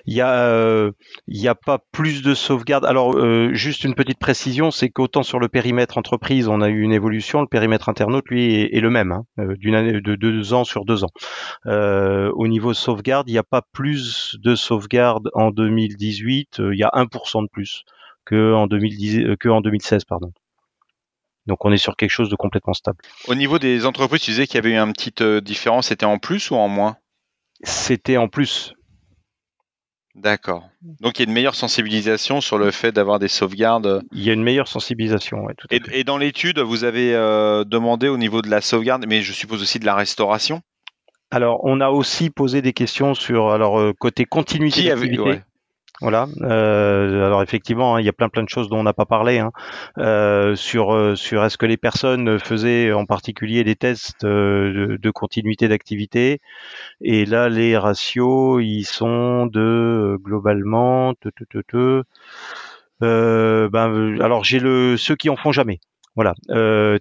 [0.04, 0.92] Il y a, euh,
[1.26, 2.84] y a pas plus de sauvegarde.
[2.84, 6.82] Alors, euh, juste une petite précision, c'est qu'autant sur le périmètre entreprise, on a eu
[6.82, 10.52] une évolution, le périmètre internaute, lui, est, le même, hein, euh, d'une année de deux
[10.52, 11.10] ans sur deux ans.
[11.66, 16.90] au niveau sauvegarde, il n'y a pas plus de sauvegarde en 2018, il y a
[16.92, 17.84] 1% de plus
[18.26, 20.32] que en 2010, que en 2016, pardon.
[21.46, 22.98] Donc on est sur quelque chose de complètement stable.
[23.29, 26.07] Au niveau des entreprises, tu disais qu'il y avait eu une petite euh, différence, c'était
[26.07, 26.96] en plus ou en moins?
[27.62, 28.74] C'était en plus.
[30.14, 30.68] D'accord.
[31.00, 34.03] Donc il y a une meilleure sensibilisation sur le fait d'avoir des sauvegardes.
[34.12, 35.55] Il y a une meilleure sensibilisation, oui.
[35.70, 39.62] et, dans l'étude, vous avez euh, demandé au niveau de la sauvegarde, mais je suppose
[39.62, 40.62] aussi de la restauration?
[41.31, 45.42] Alors, on a aussi posé des questions sur alors euh, côté continuité d'activité.
[46.00, 46.28] Voilà.
[46.40, 49.04] Euh, alors effectivement, hein, il y a plein plein de choses dont on n'a pas
[49.04, 49.52] parlé hein.
[49.98, 55.68] euh, sur euh, sur est-ce que les personnes faisaient en particulier des tests de, continuité
[55.68, 56.40] d'activité.
[57.02, 61.14] Et là, les ratios, ils sont de globalement.
[63.00, 65.80] ben, alors j'ai le ceux qui en font jamais.
[66.16, 66.34] Voilà.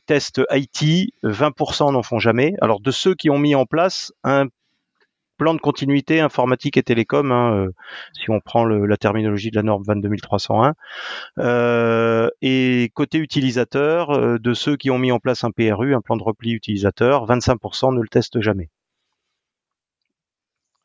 [0.05, 2.53] test IT, 20% n'en font jamais.
[2.61, 4.47] Alors de ceux qui ont mis en place un
[5.39, 7.71] plan de continuité informatique et télécom, hein, euh,
[8.13, 10.75] si on prend la terminologie de la norme 22301.
[11.39, 16.01] Euh, et côté utilisateur, euh, de ceux qui ont mis en place un PRU, un
[16.01, 18.69] plan de repli utilisateur, 25% ne le testent jamais.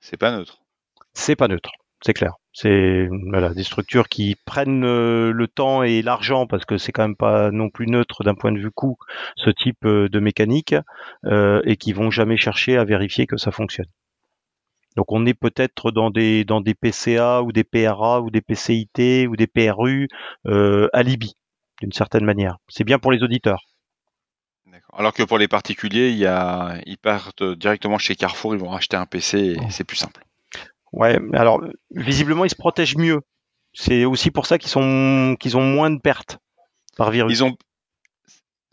[0.01, 0.61] C'est pas neutre.
[1.15, 2.35] C'est pas neutre, c'est clair.
[2.53, 7.17] C'est voilà, des structures qui prennent le temps et l'argent parce que c'est quand même
[7.17, 8.97] pas non plus neutre d'un point de vue coût
[9.35, 10.77] ce type de mécanique
[11.25, 13.89] et qui vont jamais chercher à vérifier que ça fonctionne.
[14.97, 19.27] Donc on est peut-être dans des dans des PCA ou des PRA ou des PCIT
[19.29, 20.09] ou des PRU
[20.47, 21.35] euh, alibi
[21.81, 22.59] d'une certaine manière.
[22.69, 23.65] C'est bien pour les auditeurs.
[24.93, 28.73] Alors que pour les particuliers, il y a, ils partent directement chez Carrefour, ils vont
[28.73, 29.67] acheter un PC et oh.
[29.71, 30.25] c'est plus simple.
[30.93, 33.21] Ouais, alors visiblement ils se protègent mieux
[33.73, 36.39] C'est aussi pour ça qu'ils sont qu'ils ont moins de pertes
[36.97, 37.39] par virus.
[37.39, 37.57] Ils ont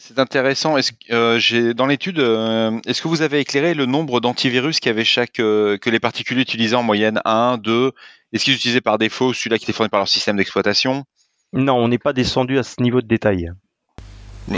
[0.01, 0.77] c'est intéressant.
[0.77, 5.05] Est-ce euh, j'ai dans l'étude, euh, est-ce que vous avez éclairé le nombre d'antivirus qu'avait
[5.05, 7.21] chaque euh, que les particuliers utilisaient en moyenne?
[7.23, 7.91] 1, 2
[8.33, 9.31] Est-ce qu'ils utilisaient par défaut?
[9.31, 11.05] Celui-là qui était fourni par leur système d'exploitation?
[11.53, 13.51] Non, on n'est pas descendu à ce niveau de détail.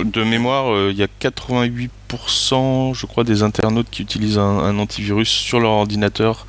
[0.04, 5.60] De mémoire, il y a 88%, je crois, des internautes qui utilisent un, antivirus sur
[5.60, 6.48] leur ordinateur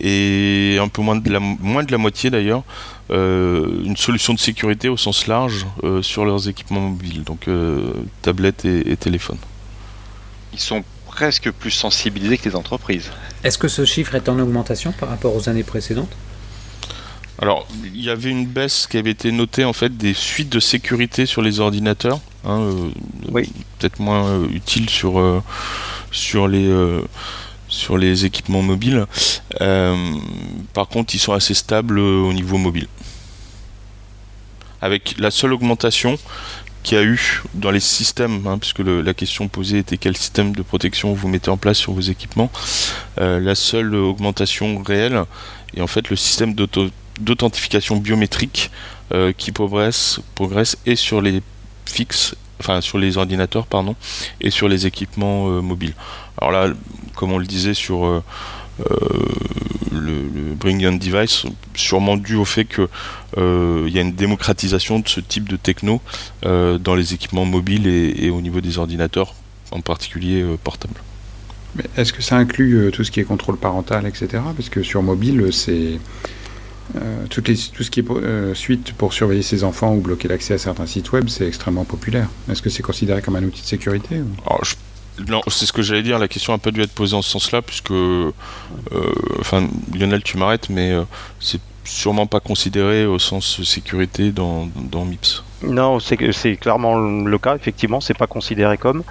[0.00, 2.62] et un peu moins de la, moins de la moitié d'ailleurs
[3.10, 7.92] euh, une solution de sécurité au sens large euh, sur leurs équipements mobiles, donc euh,
[8.22, 9.38] tablettes et, téléphones.
[10.52, 13.12] Ils sont presque plus sensibilisés que les entreprises.
[13.44, 16.10] Est-ce que ce chiffre est en augmentation par rapport aux années précédentes?
[17.38, 20.58] Alors, il y avait une baisse qui avait été notée en fait des suites de
[20.58, 22.68] sécurité sur les ordinateurs, hein,
[23.78, 25.42] peut-être moins utile sur
[26.10, 26.72] sur les
[27.68, 29.06] sur les équipements mobiles.
[29.58, 32.88] par contre, ils sont assez stables au niveau mobile
[34.80, 36.18] avec la seule augmentation
[36.82, 40.54] qu'il y a eu dans les systèmes, hein, puisque la question posée était quel système
[40.54, 42.50] de protection vous mettez en place sur vos équipements,
[43.20, 45.24] euh, la seule augmentation réelle
[45.76, 48.70] est en fait le système d'authentification biométrique
[49.12, 51.42] euh, qui progresse, progresse et sur les
[51.86, 53.96] fixes, enfin sur les ordinateurs pardon,
[54.40, 55.94] et sur les équipements euh, mobiles.
[56.38, 56.74] Alors là,
[57.14, 58.22] comme on le disait sur
[59.96, 62.88] le, Bring Your Device, sûrement dû au fait qu'il
[63.38, 66.00] euh, y a une démocratisation de ce type de techno
[66.44, 69.34] euh, dans les équipements mobiles et, au niveau des ordinateurs,
[69.70, 71.00] en particulier euh, portables.
[71.96, 74.42] Est-ce que ça inclut tout ce qui est contrôle parental, etc.
[74.56, 76.00] Parce que sur mobile, c'est
[77.30, 80.86] tout, tout, ce qui est suite pour surveiller ses enfants ou bloquer l'accès à certains
[80.86, 82.28] sites web, c'est extrêmement populaire.
[82.50, 84.22] Est-ce que c'est considéré comme un outil de sécurité
[85.28, 86.18] non, c'est ce que j'allais dire.
[86.18, 88.32] La question a pas dû être posée en ce sens-là, puisque, euh,
[89.40, 91.04] enfin, Lionel, tu m'arrêtes, mais euh,
[91.40, 95.42] c'est sûrement pas considéré au sens sécurité dans, dans MIPS.
[95.62, 97.56] Non, c'est clairement le cas.
[97.56, 99.02] Effectivement, c'est pas considéré comme.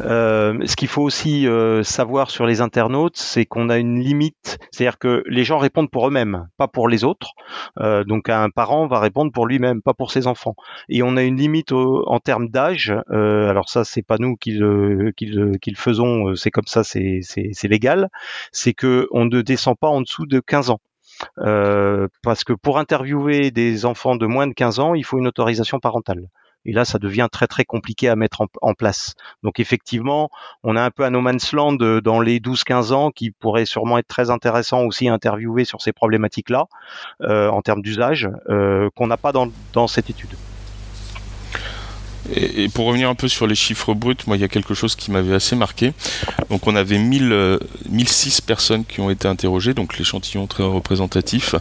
[0.00, 4.58] Euh, ce qu'il faut aussi euh, savoir sur les internautes, c'est qu'on a une limite.
[4.70, 7.32] C'est-à-dire que les gens répondent pour eux-mêmes, pas pour les autres.
[7.80, 10.54] Euh, donc un parent va répondre pour lui-même, pas pour ses enfants.
[10.88, 12.94] Et on a une limite en termes d'âge.
[13.10, 16.34] alors ça, c'est pas nous qui le, qui le, qui le faisons.
[16.34, 17.20] C'est comme ça, c'est
[17.64, 18.08] légal.
[18.52, 20.80] C'est que on ne descend pas en dessous de 15 ans.
[21.38, 25.26] Euh, parce que pour interviewer des enfants de moins de 15 ans, il faut une
[25.26, 26.28] autorisation parentale.
[26.66, 29.14] Et là, ça devient très très compliqué à mettre en, place.
[29.42, 30.28] Donc effectivement,
[30.62, 33.64] on a un peu un no man's land euh, dans les 12-15 ans qui pourrait
[33.64, 36.66] sûrement être très intéressant aussi à interviewer sur ces problématiques-là,
[37.22, 40.36] euh, en termes d'usage, qu'on n'a pas dans cette étude.
[42.34, 44.94] Et, pour revenir un peu sur les chiffres bruts, moi il y a quelque chose
[44.94, 45.92] qui m'avait assez marqué.
[46.50, 47.58] Donc on avait 1000,
[47.88, 51.54] 1006 euh, personnes qui ont été interrogées, donc l'échantillon très représentatif,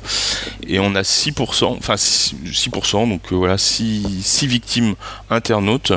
[0.68, 4.95] et on a 6%, enfin 6%, donc euh, voilà, 6, victimes
[5.30, 5.93] internautes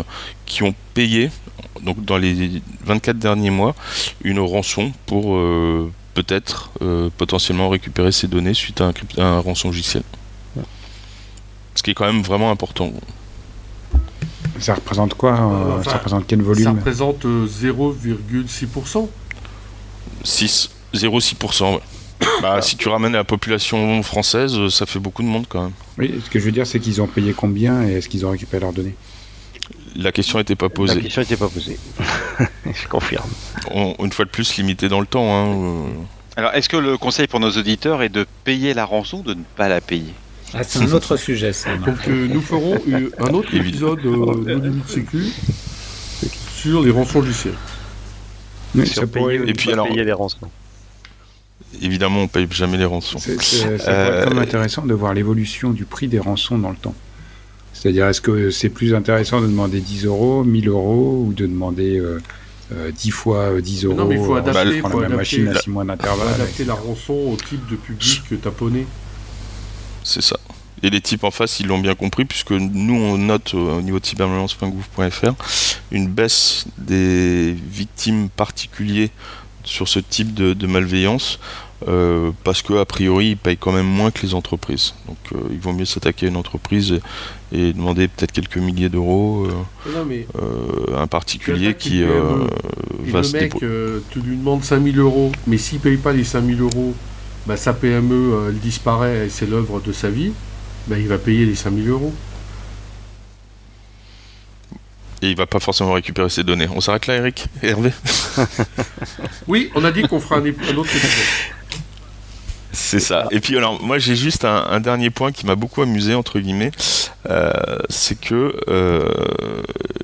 [0.46, 1.30] qui ont payé,
[1.82, 3.74] donc dans les 24 derniers mois,
[4.22, 6.70] une rançon pour euh, peut-être
[7.16, 10.02] potentiellement récupérer ces données suite à un, à un rançon logiciel.
[11.74, 12.92] Ce qui est quand même vraiment important.
[14.58, 19.08] Ça représente quoi euh, Ça représente quel volume Ça représente 0,6%.
[20.24, 21.80] 6, 0,6%.
[22.40, 25.72] Bah, si tu ramènes la population française, euh, ça fait beaucoup de monde quand même.
[25.98, 28.30] Oui, ce que je veux dire, c'est qu'ils ont payé combien et est-ce qu'ils ont
[28.30, 28.94] récupéré leurs données?
[29.96, 30.94] La question n'était pas posée.
[30.94, 31.78] La question n'était pas posée.
[32.66, 33.28] je confirme.
[33.74, 35.34] une fois de plus, limité dans le temps.
[35.34, 35.88] Hein, euh.
[36.36, 39.34] Alors, est-ce que le conseil pour nos auditeurs est de payer la rançon ou de
[39.34, 40.14] ne pas la payer?
[40.54, 41.76] Ah, c'est un autre sujet, ça.
[41.76, 42.78] Donc euh, nous ferons
[43.18, 45.24] un autre épisode euh, de Sécu
[46.54, 47.54] sur les rançons logicielles.
[48.74, 49.36] Oui, ça pourrait...
[49.46, 50.48] Et puis alors, payer les rançons.
[51.80, 53.18] Évidemment, on paye jamais les rançons.
[53.18, 54.24] C'est euh...
[54.24, 56.94] quand même intéressant de voir l'évolution du prix des rançons dans le temps.
[57.72, 61.98] C'est-à-dire, est-ce que c'est plus intéressant de demander 10 euros, 1000 euros, ou de demander
[61.98, 62.20] euh,
[62.92, 65.70] 10 euh, fois 10 euros Non, mais il faut adapter, faut la machine à 6
[65.70, 66.28] mois d'intervalle.
[66.34, 68.86] adapter la rançon au type de public taponné.
[70.04, 70.38] C'est ça.
[70.82, 74.00] Et les types en face, ils l'ont bien compris, puisque nous, on note au niveau
[74.00, 75.34] de cybermalveillance.gouv.fr
[75.92, 79.10] une baisse des victimes particuliers
[79.64, 81.38] sur ce type de, malveillance,
[81.86, 84.94] euh, parce qu'a priori, ils payent quand même moins que les entreprises.
[85.06, 87.00] Donc, euh, il vaut mieux s'attaquer à une entreprise
[87.52, 89.46] et, demander peut-être quelques milliers d'euros
[89.86, 93.54] euh, à un particulier qui va se mec,
[94.10, 96.94] tu lui demandes 5000 euros, mais s'il paye pas les 5000 euros,
[97.46, 100.32] bah, sa PME euh, elle disparaît et c'est l'œuvre de sa vie,
[100.86, 102.12] bah, il va payer les 5000 euros.
[105.22, 106.66] Et il va pas forcément récupérer ses données.
[106.74, 107.92] On s'arrête là, Eric Hervé?
[109.46, 111.26] Oui, on a dit qu'on fera un, autre épisode.
[112.72, 113.26] C'est ça.
[113.30, 116.70] Et puis alors, moi j'ai juste un, dernier point qui m'a beaucoup amusé entre guillemets,
[117.28, 117.52] euh,
[117.90, 119.08] c'est que euh,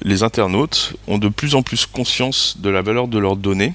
[0.03, 3.73] les internautes ont de plus en plus conscience de la valeur de leurs données.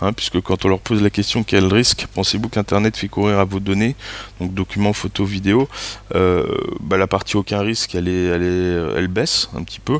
[0.00, 3.44] Hein, puisque quand on leur pose la question quel risque pensez-vous qu'Internet fait courir à
[3.44, 3.96] vos données,
[4.40, 5.68] donc documents, photos, vidéos,
[6.14, 6.46] euh,
[6.80, 9.98] bah, la partie aucun risque, elle, est, elle, est, elle baisse un petit peu,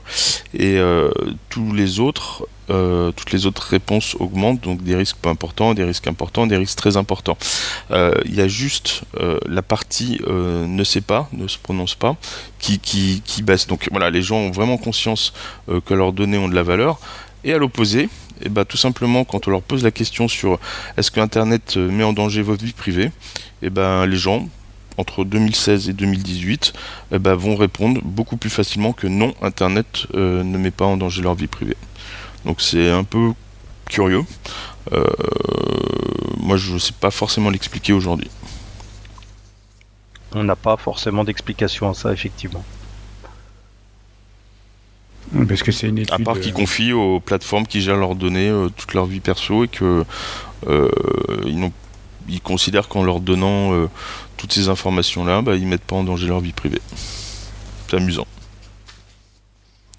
[0.54, 0.78] et
[1.48, 5.84] tous les autres euh, toutes les autres réponses augmentent, donc des risques pas importants, des
[5.84, 7.38] risques importants, des risques très importants.
[7.90, 12.16] Euh, il y a juste euh, la partie ne sait pas, ne se prononce pas,
[12.58, 13.66] qui, qui, qui, baisse.
[13.66, 15.32] Donc voilà, les gens ont vraiment conscience
[15.86, 16.98] que leurs données ont de la valeur.
[17.44, 18.08] Et à l'opposé,
[18.40, 20.58] et eh ben, tout simplement, quand on leur pose la question sur
[20.96, 23.10] est-ce que Internet met en danger votre vie privée, et
[23.62, 24.48] eh ben, les gens,
[24.96, 26.72] entre 2016 et 2018,
[27.12, 31.22] eh ben, vont répondre beaucoup plus facilement que non, Internet ne met pas en danger
[31.22, 31.76] leur vie privée.
[32.44, 33.32] Donc c'est un peu
[33.88, 34.24] curieux.
[34.92, 35.04] Euh,
[36.38, 38.30] moi, je ne sais pas forcément l'expliquer aujourd'hui.
[40.32, 42.64] On n'a pas forcément d'explication à ça, effectivement.
[45.48, 48.68] Parce que c'est une À part qu'ils confient aux plateformes qui gèrent leurs données euh,
[48.68, 50.04] toute leur vie perso et que
[50.66, 50.88] euh,
[52.28, 53.88] ils, considèrent qu'en leur donnant
[54.36, 56.80] toutes ces informations-là, bah, ils mettent pas en danger leur vie privée.
[57.88, 58.26] C'est amusant.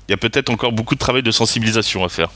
[0.07, 2.31] Il y a peut-être encore beaucoup de travail de sensibilisation à faire.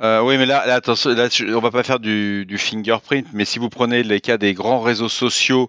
[0.00, 3.68] Euh, oui, mais là, attention, là, on va pas faire du, fingerprint, mais si vous
[3.68, 5.68] prenez les cas des grands réseaux sociaux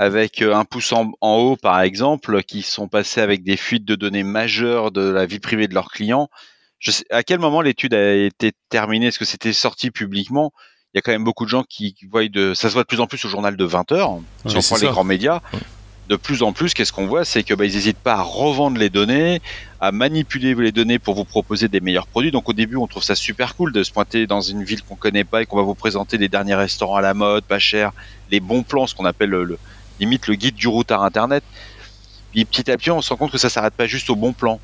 [0.00, 3.94] avec euh, un pouce en, haut, par exemple, qui sont passés avec des fuites de
[3.94, 6.30] données majeures de la vie privée de leurs clients,
[6.78, 9.08] je sais, à quel moment l'étude a été terminée?
[9.08, 10.54] Est-ce que c'était sorti publiquement?
[10.94, 12.86] Il y a quand même beaucoup de gens qui voient de, ça se voit de
[12.86, 15.42] plus en plus au journal de 20 heures, si on prend les grands médias
[16.08, 17.24] de plus en plus, qu'est-ce qu'on voit?
[17.24, 19.40] C'est que bah, ils n'hésitent pas à revendre les données,
[19.80, 22.32] à manipuler les données pour vous proposer des meilleurs produits.
[22.32, 24.96] Donc au début, on trouve ça super cool de se pointer dans une ville qu'on
[24.96, 27.92] connaît pas et qu'on va vous présenter les derniers restaurants à la mode, pas cher,
[28.32, 29.56] les bons plans, ce qu'on appelle le,
[30.00, 31.44] limite le guide du routard internet.
[32.32, 34.32] Puis petit à petit, on se rend compte que ça s'arrête pas juste au bon
[34.32, 34.60] plan.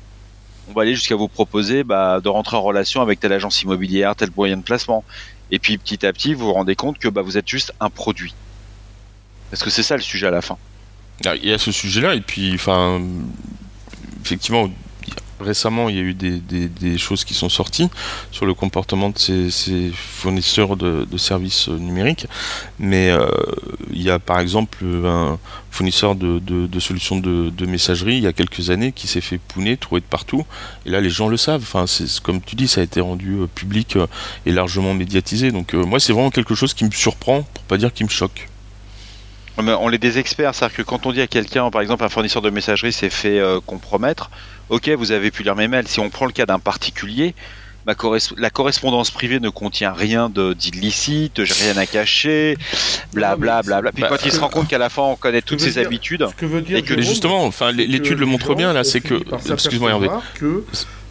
[0.69, 4.15] On va aller jusqu'à vous proposer bah, de rentrer en relation avec telle agence immobilière,
[4.15, 5.03] tel moyen de placement.
[5.51, 7.89] Et puis petit à petit, vous vous rendez compte que bah, vous êtes juste un
[7.89, 8.33] produit.
[9.49, 10.57] Parce que c'est ça le sujet à la fin.
[11.25, 13.01] Ah, il y a ce sujet-là, et puis, enfin,
[14.23, 14.69] effectivement,
[15.39, 17.89] récemment, il y a eu des, choses qui sont sorties
[18.31, 22.27] sur le comportement de ces, fournisseurs de, services numériques.
[22.79, 23.27] Mais euh,
[23.91, 25.37] il y a par exemple un
[25.71, 30.01] fournisseur de, solutions de, messagerie il y a quelques années qui s'est fait pouner, trouver
[30.01, 30.45] de partout.
[30.85, 31.61] Et là, les gens le savent.
[31.61, 31.85] Enfin,
[32.23, 34.07] comme tu dis, ça a été rendu euh, public euh,
[34.45, 35.51] et largement médiatisé.
[35.51, 38.47] Donc moi, c'est vraiment quelque chose qui me surprend, pour pas dire qui me choque.
[39.59, 42.43] On est des experts, c'est-à-dire que quand on dit à quelqu'un, par exemple un fournisseur
[42.43, 44.29] de messagerie s'est fait euh, compromettre,
[44.69, 45.87] ok, vous avez pu lire mes mails.
[45.87, 47.33] Si on prend le cas d'un particulier,
[48.37, 52.57] la correspondance privée ne contient rien d'illicite, j'ai rien à cacher,
[53.13, 53.61] blablabla.
[53.61, 55.61] Bla, bla, Puis bah, quand il se rend compte qu'à la fin on connaît toutes
[55.61, 59.01] ses habitudes, que veut dire, et que justement, enfin l'étude le montre bien là, c'est
[59.01, 59.15] que,
[59.51, 60.65] excuse-moi Hervé, que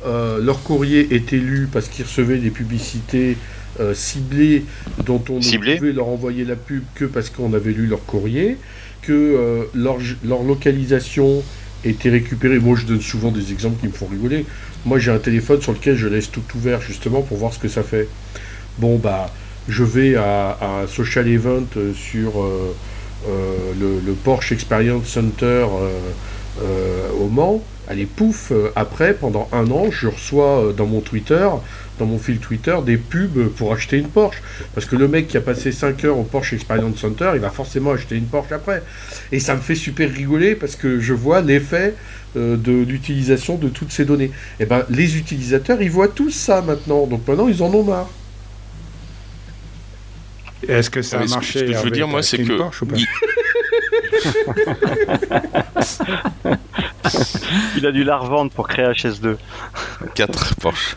[0.04, 3.38] euh, leur courrier est élu parce qu'ils recevaient des publicités
[3.80, 4.64] euh, ciblés
[5.04, 8.59] dont on ne pouvait leur envoyer la pub que parce qu'on avait lu leur courrier,
[9.02, 11.42] que euh, leur, leur, localisation
[11.85, 12.59] était récupérée.
[12.59, 14.47] Moi, je donne souvent des exemples qui me font rigoler.
[14.85, 17.68] Moi, j'ai un téléphone sur lequel je laisse tout ouvert justement pour voir ce que
[17.68, 18.09] ça fait.
[18.79, 19.33] Bon, bah,
[19.68, 22.33] je vais à, un social event euh, sur
[23.79, 25.66] le, le, Porsche Experience Center
[27.20, 27.62] au Mans.
[27.89, 31.49] Allez, pouf, après, pendant un an, je reçois dans mon Twitter
[31.99, 34.43] dans mon fil Twitter des pubs pour acheter une Porsche.
[34.74, 37.51] Parce que le mec qui a passé 5 heures au Porsche Experience Center, il va
[37.51, 38.82] forcément acheter une Porsche après.
[39.32, 41.95] Et ça me fait super rigoler parce que je vois l'effet
[42.37, 44.30] euh, de l'utilisation de toutes ces données.
[44.61, 47.07] Et eh ben les utilisateurs, ils voient tous ça maintenant.
[47.07, 48.11] Donc maintenant, ils en ont marre.
[50.66, 52.53] Est-ce que ça a marché Ce que je veux dire, moi, c'est que.
[57.76, 59.36] Il a dû la revendre pour créer HS2.
[60.14, 60.96] 4 Porsche.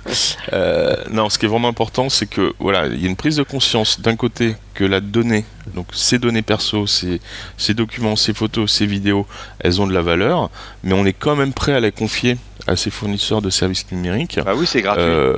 [0.54, 3.38] Euh, non, ce qui est vraiment important, c'est que voilà, il y a une prise
[3.38, 5.46] de conscience d'un côté que la donnée,
[5.76, 7.22] donc ces données perso, ces,
[7.58, 9.28] ces documents, ces photos, ces vidéos,
[9.60, 10.50] elles ont de la valeur,
[10.84, 12.38] mais on est quand même prêt à les confier
[12.68, 14.40] à ces fournisseurs de services numériques.
[14.46, 15.04] Ah oui, c'est gratuit.
[15.04, 15.38] Euh,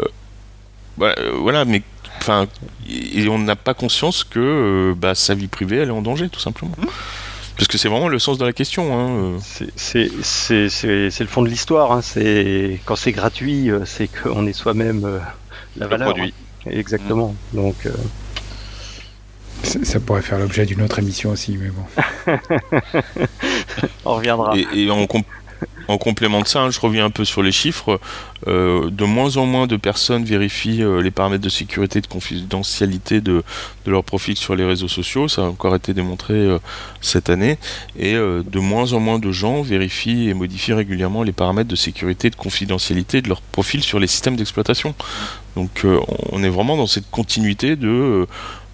[1.02, 1.82] euh, voilà, mais
[2.20, 2.48] enfin,
[3.30, 6.76] on n'a pas conscience que bah, sa vie privée, elle est en danger, tout simplement.
[6.78, 6.88] Mmh.
[7.62, 8.98] Parce que c'est vraiment le sens de la question.
[8.98, 9.38] Hein.
[9.76, 11.92] C'est le fond de l'histoire.
[11.92, 12.02] Hein.
[12.86, 15.20] Quand c'est gratuit, euh, c'est qu'on est soi-même euh,
[15.78, 16.16] la valeur.
[16.16, 16.34] Produit.
[16.66, 17.36] Exactement.
[17.54, 17.58] Mm.
[17.58, 17.76] Donc.
[17.86, 17.92] Euh,
[19.62, 21.84] ça, pourrait faire l'objet d'une autre émission aussi, mais bon.
[24.06, 24.56] on reviendra.
[24.58, 25.06] Et, on,
[25.88, 28.00] en complément de ça, hein, je reviens un peu sur les chiffres.
[28.48, 32.08] Euh, de moins en moins de personnes vérifient euh, les paramètres de sécurité et de
[32.08, 33.44] confidentialité de,
[33.86, 35.28] leur profil sur les réseaux sociaux.
[35.28, 36.60] Ça a encore été démontré euh,
[37.02, 37.58] cette année.
[37.98, 42.28] Et de moins en moins de gens vérifient et modifient régulièrement les paramètres de sécurité
[42.28, 44.96] et de confidentialité de leur profil sur les systèmes d'exploitation.
[45.56, 45.86] Donc
[46.32, 48.28] on est vraiment dans cette continuité de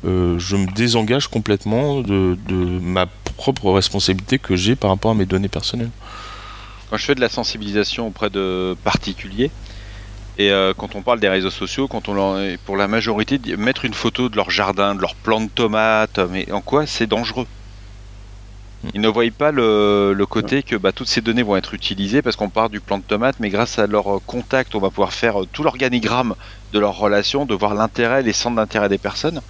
[0.03, 5.25] je me désengage complètement de, de ma propre responsabilité que j'ai par rapport à mes
[5.25, 5.91] données personnelles
[6.89, 9.51] quand je fais de la sensibilisation auprès de particuliers,
[10.37, 13.95] et euh, quand on parle des réseaux sociaux, quand on pour la majorité, mettre une
[13.95, 17.47] photo de leur jardin, de leur plant de tomates, mais en quoi c'est dangereux?
[18.83, 18.89] Hmm.
[18.93, 22.35] Ils ne voient pas le, côté que bah, toutes ces données vont être utilisées parce
[22.35, 25.37] qu'on part du plant de tomates, mais grâce à leur contact, on va pouvoir faire
[25.51, 26.35] tout l'organigramme
[26.71, 29.41] de leur relation, de voir l'intérêt, les centres d'intérêt des personnes.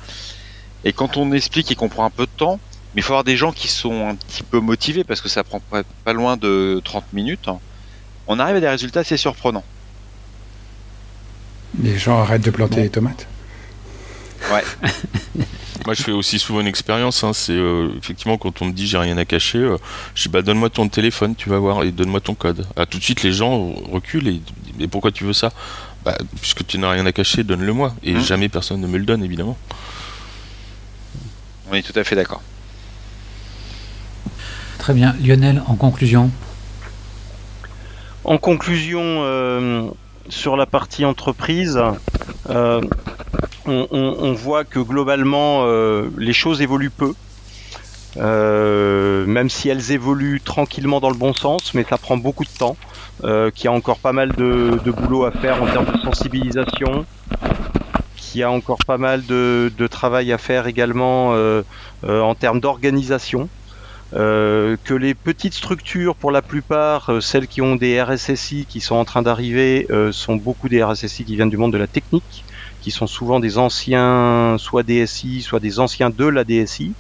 [0.86, 2.60] Et quand on explique et qu'on prend un peu de temps,
[2.98, 5.44] mais il faut avoir des gens qui sont un petit peu motivés parce que ça
[5.44, 5.62] prend
[6.04, 7.48] pas loin de 30 minutes.
[8.26, 9.64] On arrive à des résultats assez surprenants.
[11.80, 13.28] Les gens arrêtent de planter les tomates.
[14.52, 14.64] Ouais.
[15.86, 17.24] Moi, je fais aussi souvent une expérience.
[17.24, 17.34] Hein.
[17.34, 19.78] c'est euh, effectivement quand on me dit j'ai rien à cacher, euh,
[20.16, 22.66] je dis bah donne-moi ton téléphone, tu vas voir, et donne-moi ton code.
[22.76, 24.42] À tout de suite, les gens reculent et,
[24.80, 25.52] et pourquoi tu veux ça?
[26.04, 27.94] Bah, puisque tu n'as rien à cacher, donne-le-moi.
[28.02, 28.22] Et mmh.
[28.22, 29.56] jamais personne ne me le donne, évidemment.
[31.70, 32.42] On est tout à fait d'accord.
[34.88, 35.18] Très bien.
[35.22, 36.32] Lionel, en conclusion
[38.24, 39.90] En conclusion, euh,
[40.30, 41.78] sur la partie entreprise,
[42.50, 42.80] euh,
[43.66, 47.14] on, voit que globalement, euh, les choses évoluent peu.
[48.16, 52.78] même si elles évoluent tranquillement dans le bon sens, mais ça prend beaucoup de temps,
[53.24, 57.06] qu'il y a encore pas mal de, boulot à faire en termes de sensibilisation,
[58.16, 61.36] qu'il y a encore pas mal de travail à faire également
[62.08, 63.50] en termes d'organisation.
[64.14, 68.80] Euh, que les petites structures, pour la plupart, euh, celles qui ont des RSSI qui
[68.80, 71.88] sont en train d'arriver, euh, sont beaucoup des RSSI qui viennent du monde de la
[71.88, 72.46] technique,
[72.80, 76.94] qui sont souvent des anciens, soit DSI, soit des anciens de la DSI.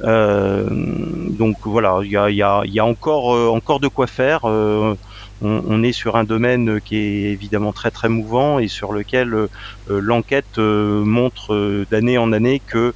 [0.00, 4.44] donc voilà, il y a, y, a, y a, encore, encore de quoi faire.
[4.44, 4.96] On,
[5.42, 9.48] on, est sur un domaine qui est évidemment très très mouvant et sur lequel
[9.88, 12.94] l'enquête montre d'année en année que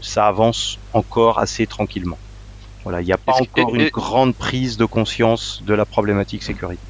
[0.00, 2.18] ça avance encore assez tranquillement.
[2.84, 6.80] Voilà, il n'y a pas encore une grande prise de conscience de la problématique sécurité.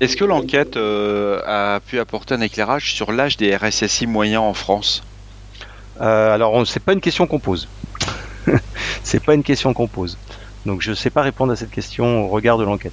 [0.00, 4.54] Est-ce que l'enquête euh, a pu apporter un éclairage sur l'âge des RSSI moyens en
[4.54, 5.02] France?
[6.00, 7.68] Euh, Alors, c'est pas une question qu'on pose.
[9.04, 10.18] c'est pas une question qu'on pose.
[10.66, 12.92] Donc, je ne sais pas répondre à cette question au regard de l'enquête.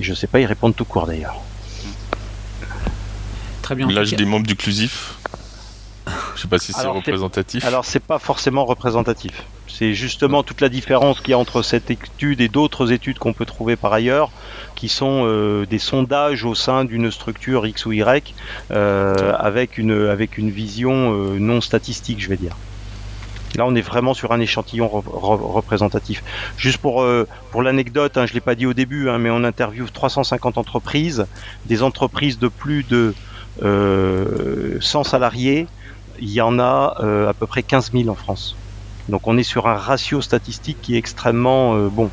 [0.00, 1.36] Je ne sais pas y répondre tout court d'ailleurs.
[3.62, 3.88] Très bien.
[3.88, 5.16] L'âge des membres du Clusif?
[6.34, 7.64] Je sais pas si c'est représentatif.
[7.64, 9.44] Alors, c'est pas forcément représentatif.
[9.78, 13.34] C'est justement toute la différence qu'il y a entre cette étude et d'autres études qu'on
[13.34, 14.30] peut trouver par ailleurs,
[14.74, 18.32] qui sont euh, des sondages au sein d'une structure X ou Y,
[18.70, 22.56] euh, avec, une, vision euh, non statistique, je vais dire.
[23.54, 26.24] Là, on est vraiment sur un échantillon représentatif.
[26.56, 27.04] Juste pour,
[27.50, 30.56] pour l'anecdote, hein, je ne l'ai pas dit au début, hein, mais on interviewe 350
[30.56, 31.26] entreprises,
[31.66, 33.12] des entreprises de plus de
[34.80, 35.66] 100 salariés,
[36.18, 36.96] il y en a
[37.28, 38.56] à peu près 15 000 en France.
[39.08, 42.10] Donc on est sur un ratio statistique qui est extrêmement euh, bon.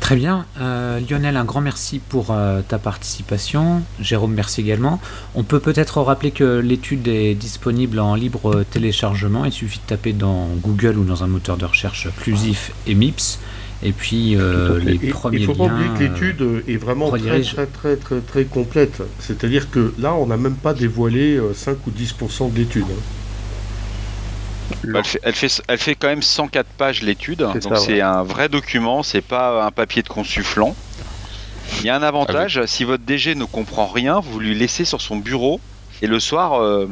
[0.00, 0.44] Très bien.
[0.60, 3.82] Euh, Lionel, un grand merci pour euh, ta participation.
[4.00, 5.00] Jérôme, merci également.
[5.34, 9.44] On peut peut-être rappeler que l'étude est disponible en libre téléchargement.
[9.44, 13.38] Il suffit de taper dans Google ou dans un moteur de recherche Clusif et MIPS.
[13.84, 17.66] Et puis euh, les premiers Il faut pas oublier que l'étude est vraiment très, très,
[17.66, 19.02] très, très, très, complète.
[19.18, 22.84] C'est-à-dire que là, on n'a même pas dévoilé 5 euh, ou 10% de l'étude.
[22.84, 23.02] Hein.
[24.94, 28.48] Elle fait, elle, fait, elle fait, quand même 104 pages l'étude, donc c'est un vrai
[28.48, 30.74] document, c'est pas un papier de consufflant.
[31.80, 34.84] Il y a un avantage, ah si votre DG ne comprend rien, vous lui laissez
[34.84, 35.60] sur son bureau
[36.00, 36.88] et le soir, euh,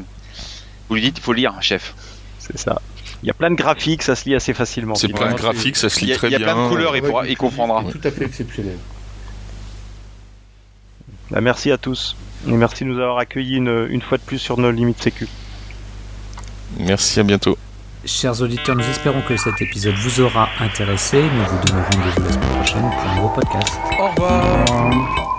[0.88, 1.94] vous lui dites il faut lire, chef.
[2.38, 2.80] C'est ça.
[3.22, 4.94] Il y a plein de graphiques, ça se lit assez facilement.
[4.94, 6.38] C'est plein de graphiques, ça se lit très bien.
[6.38, 7.84] Il y a plein de couleurs, il, pourra, il comprendra.
[7.90, 8.76] Tout à fait exceptionnel.
[11.30, 12.16] Bah, merci à tous.
[12.48, 15.28] Et merci de nous avoir accueillis une, une fois de plus sur nos limites sécu.
[16.78, 17.58] Merci, à bientôt.
[18.06, 21.22] Chers auditeurs, nous espérons que cet épisode vous aura intéressé.
[21.22, 23.80] Nous vous donnons rendez-vous la semaine prochaine pour un nouveau podcast.
[23.98, 25.29] Au revoir.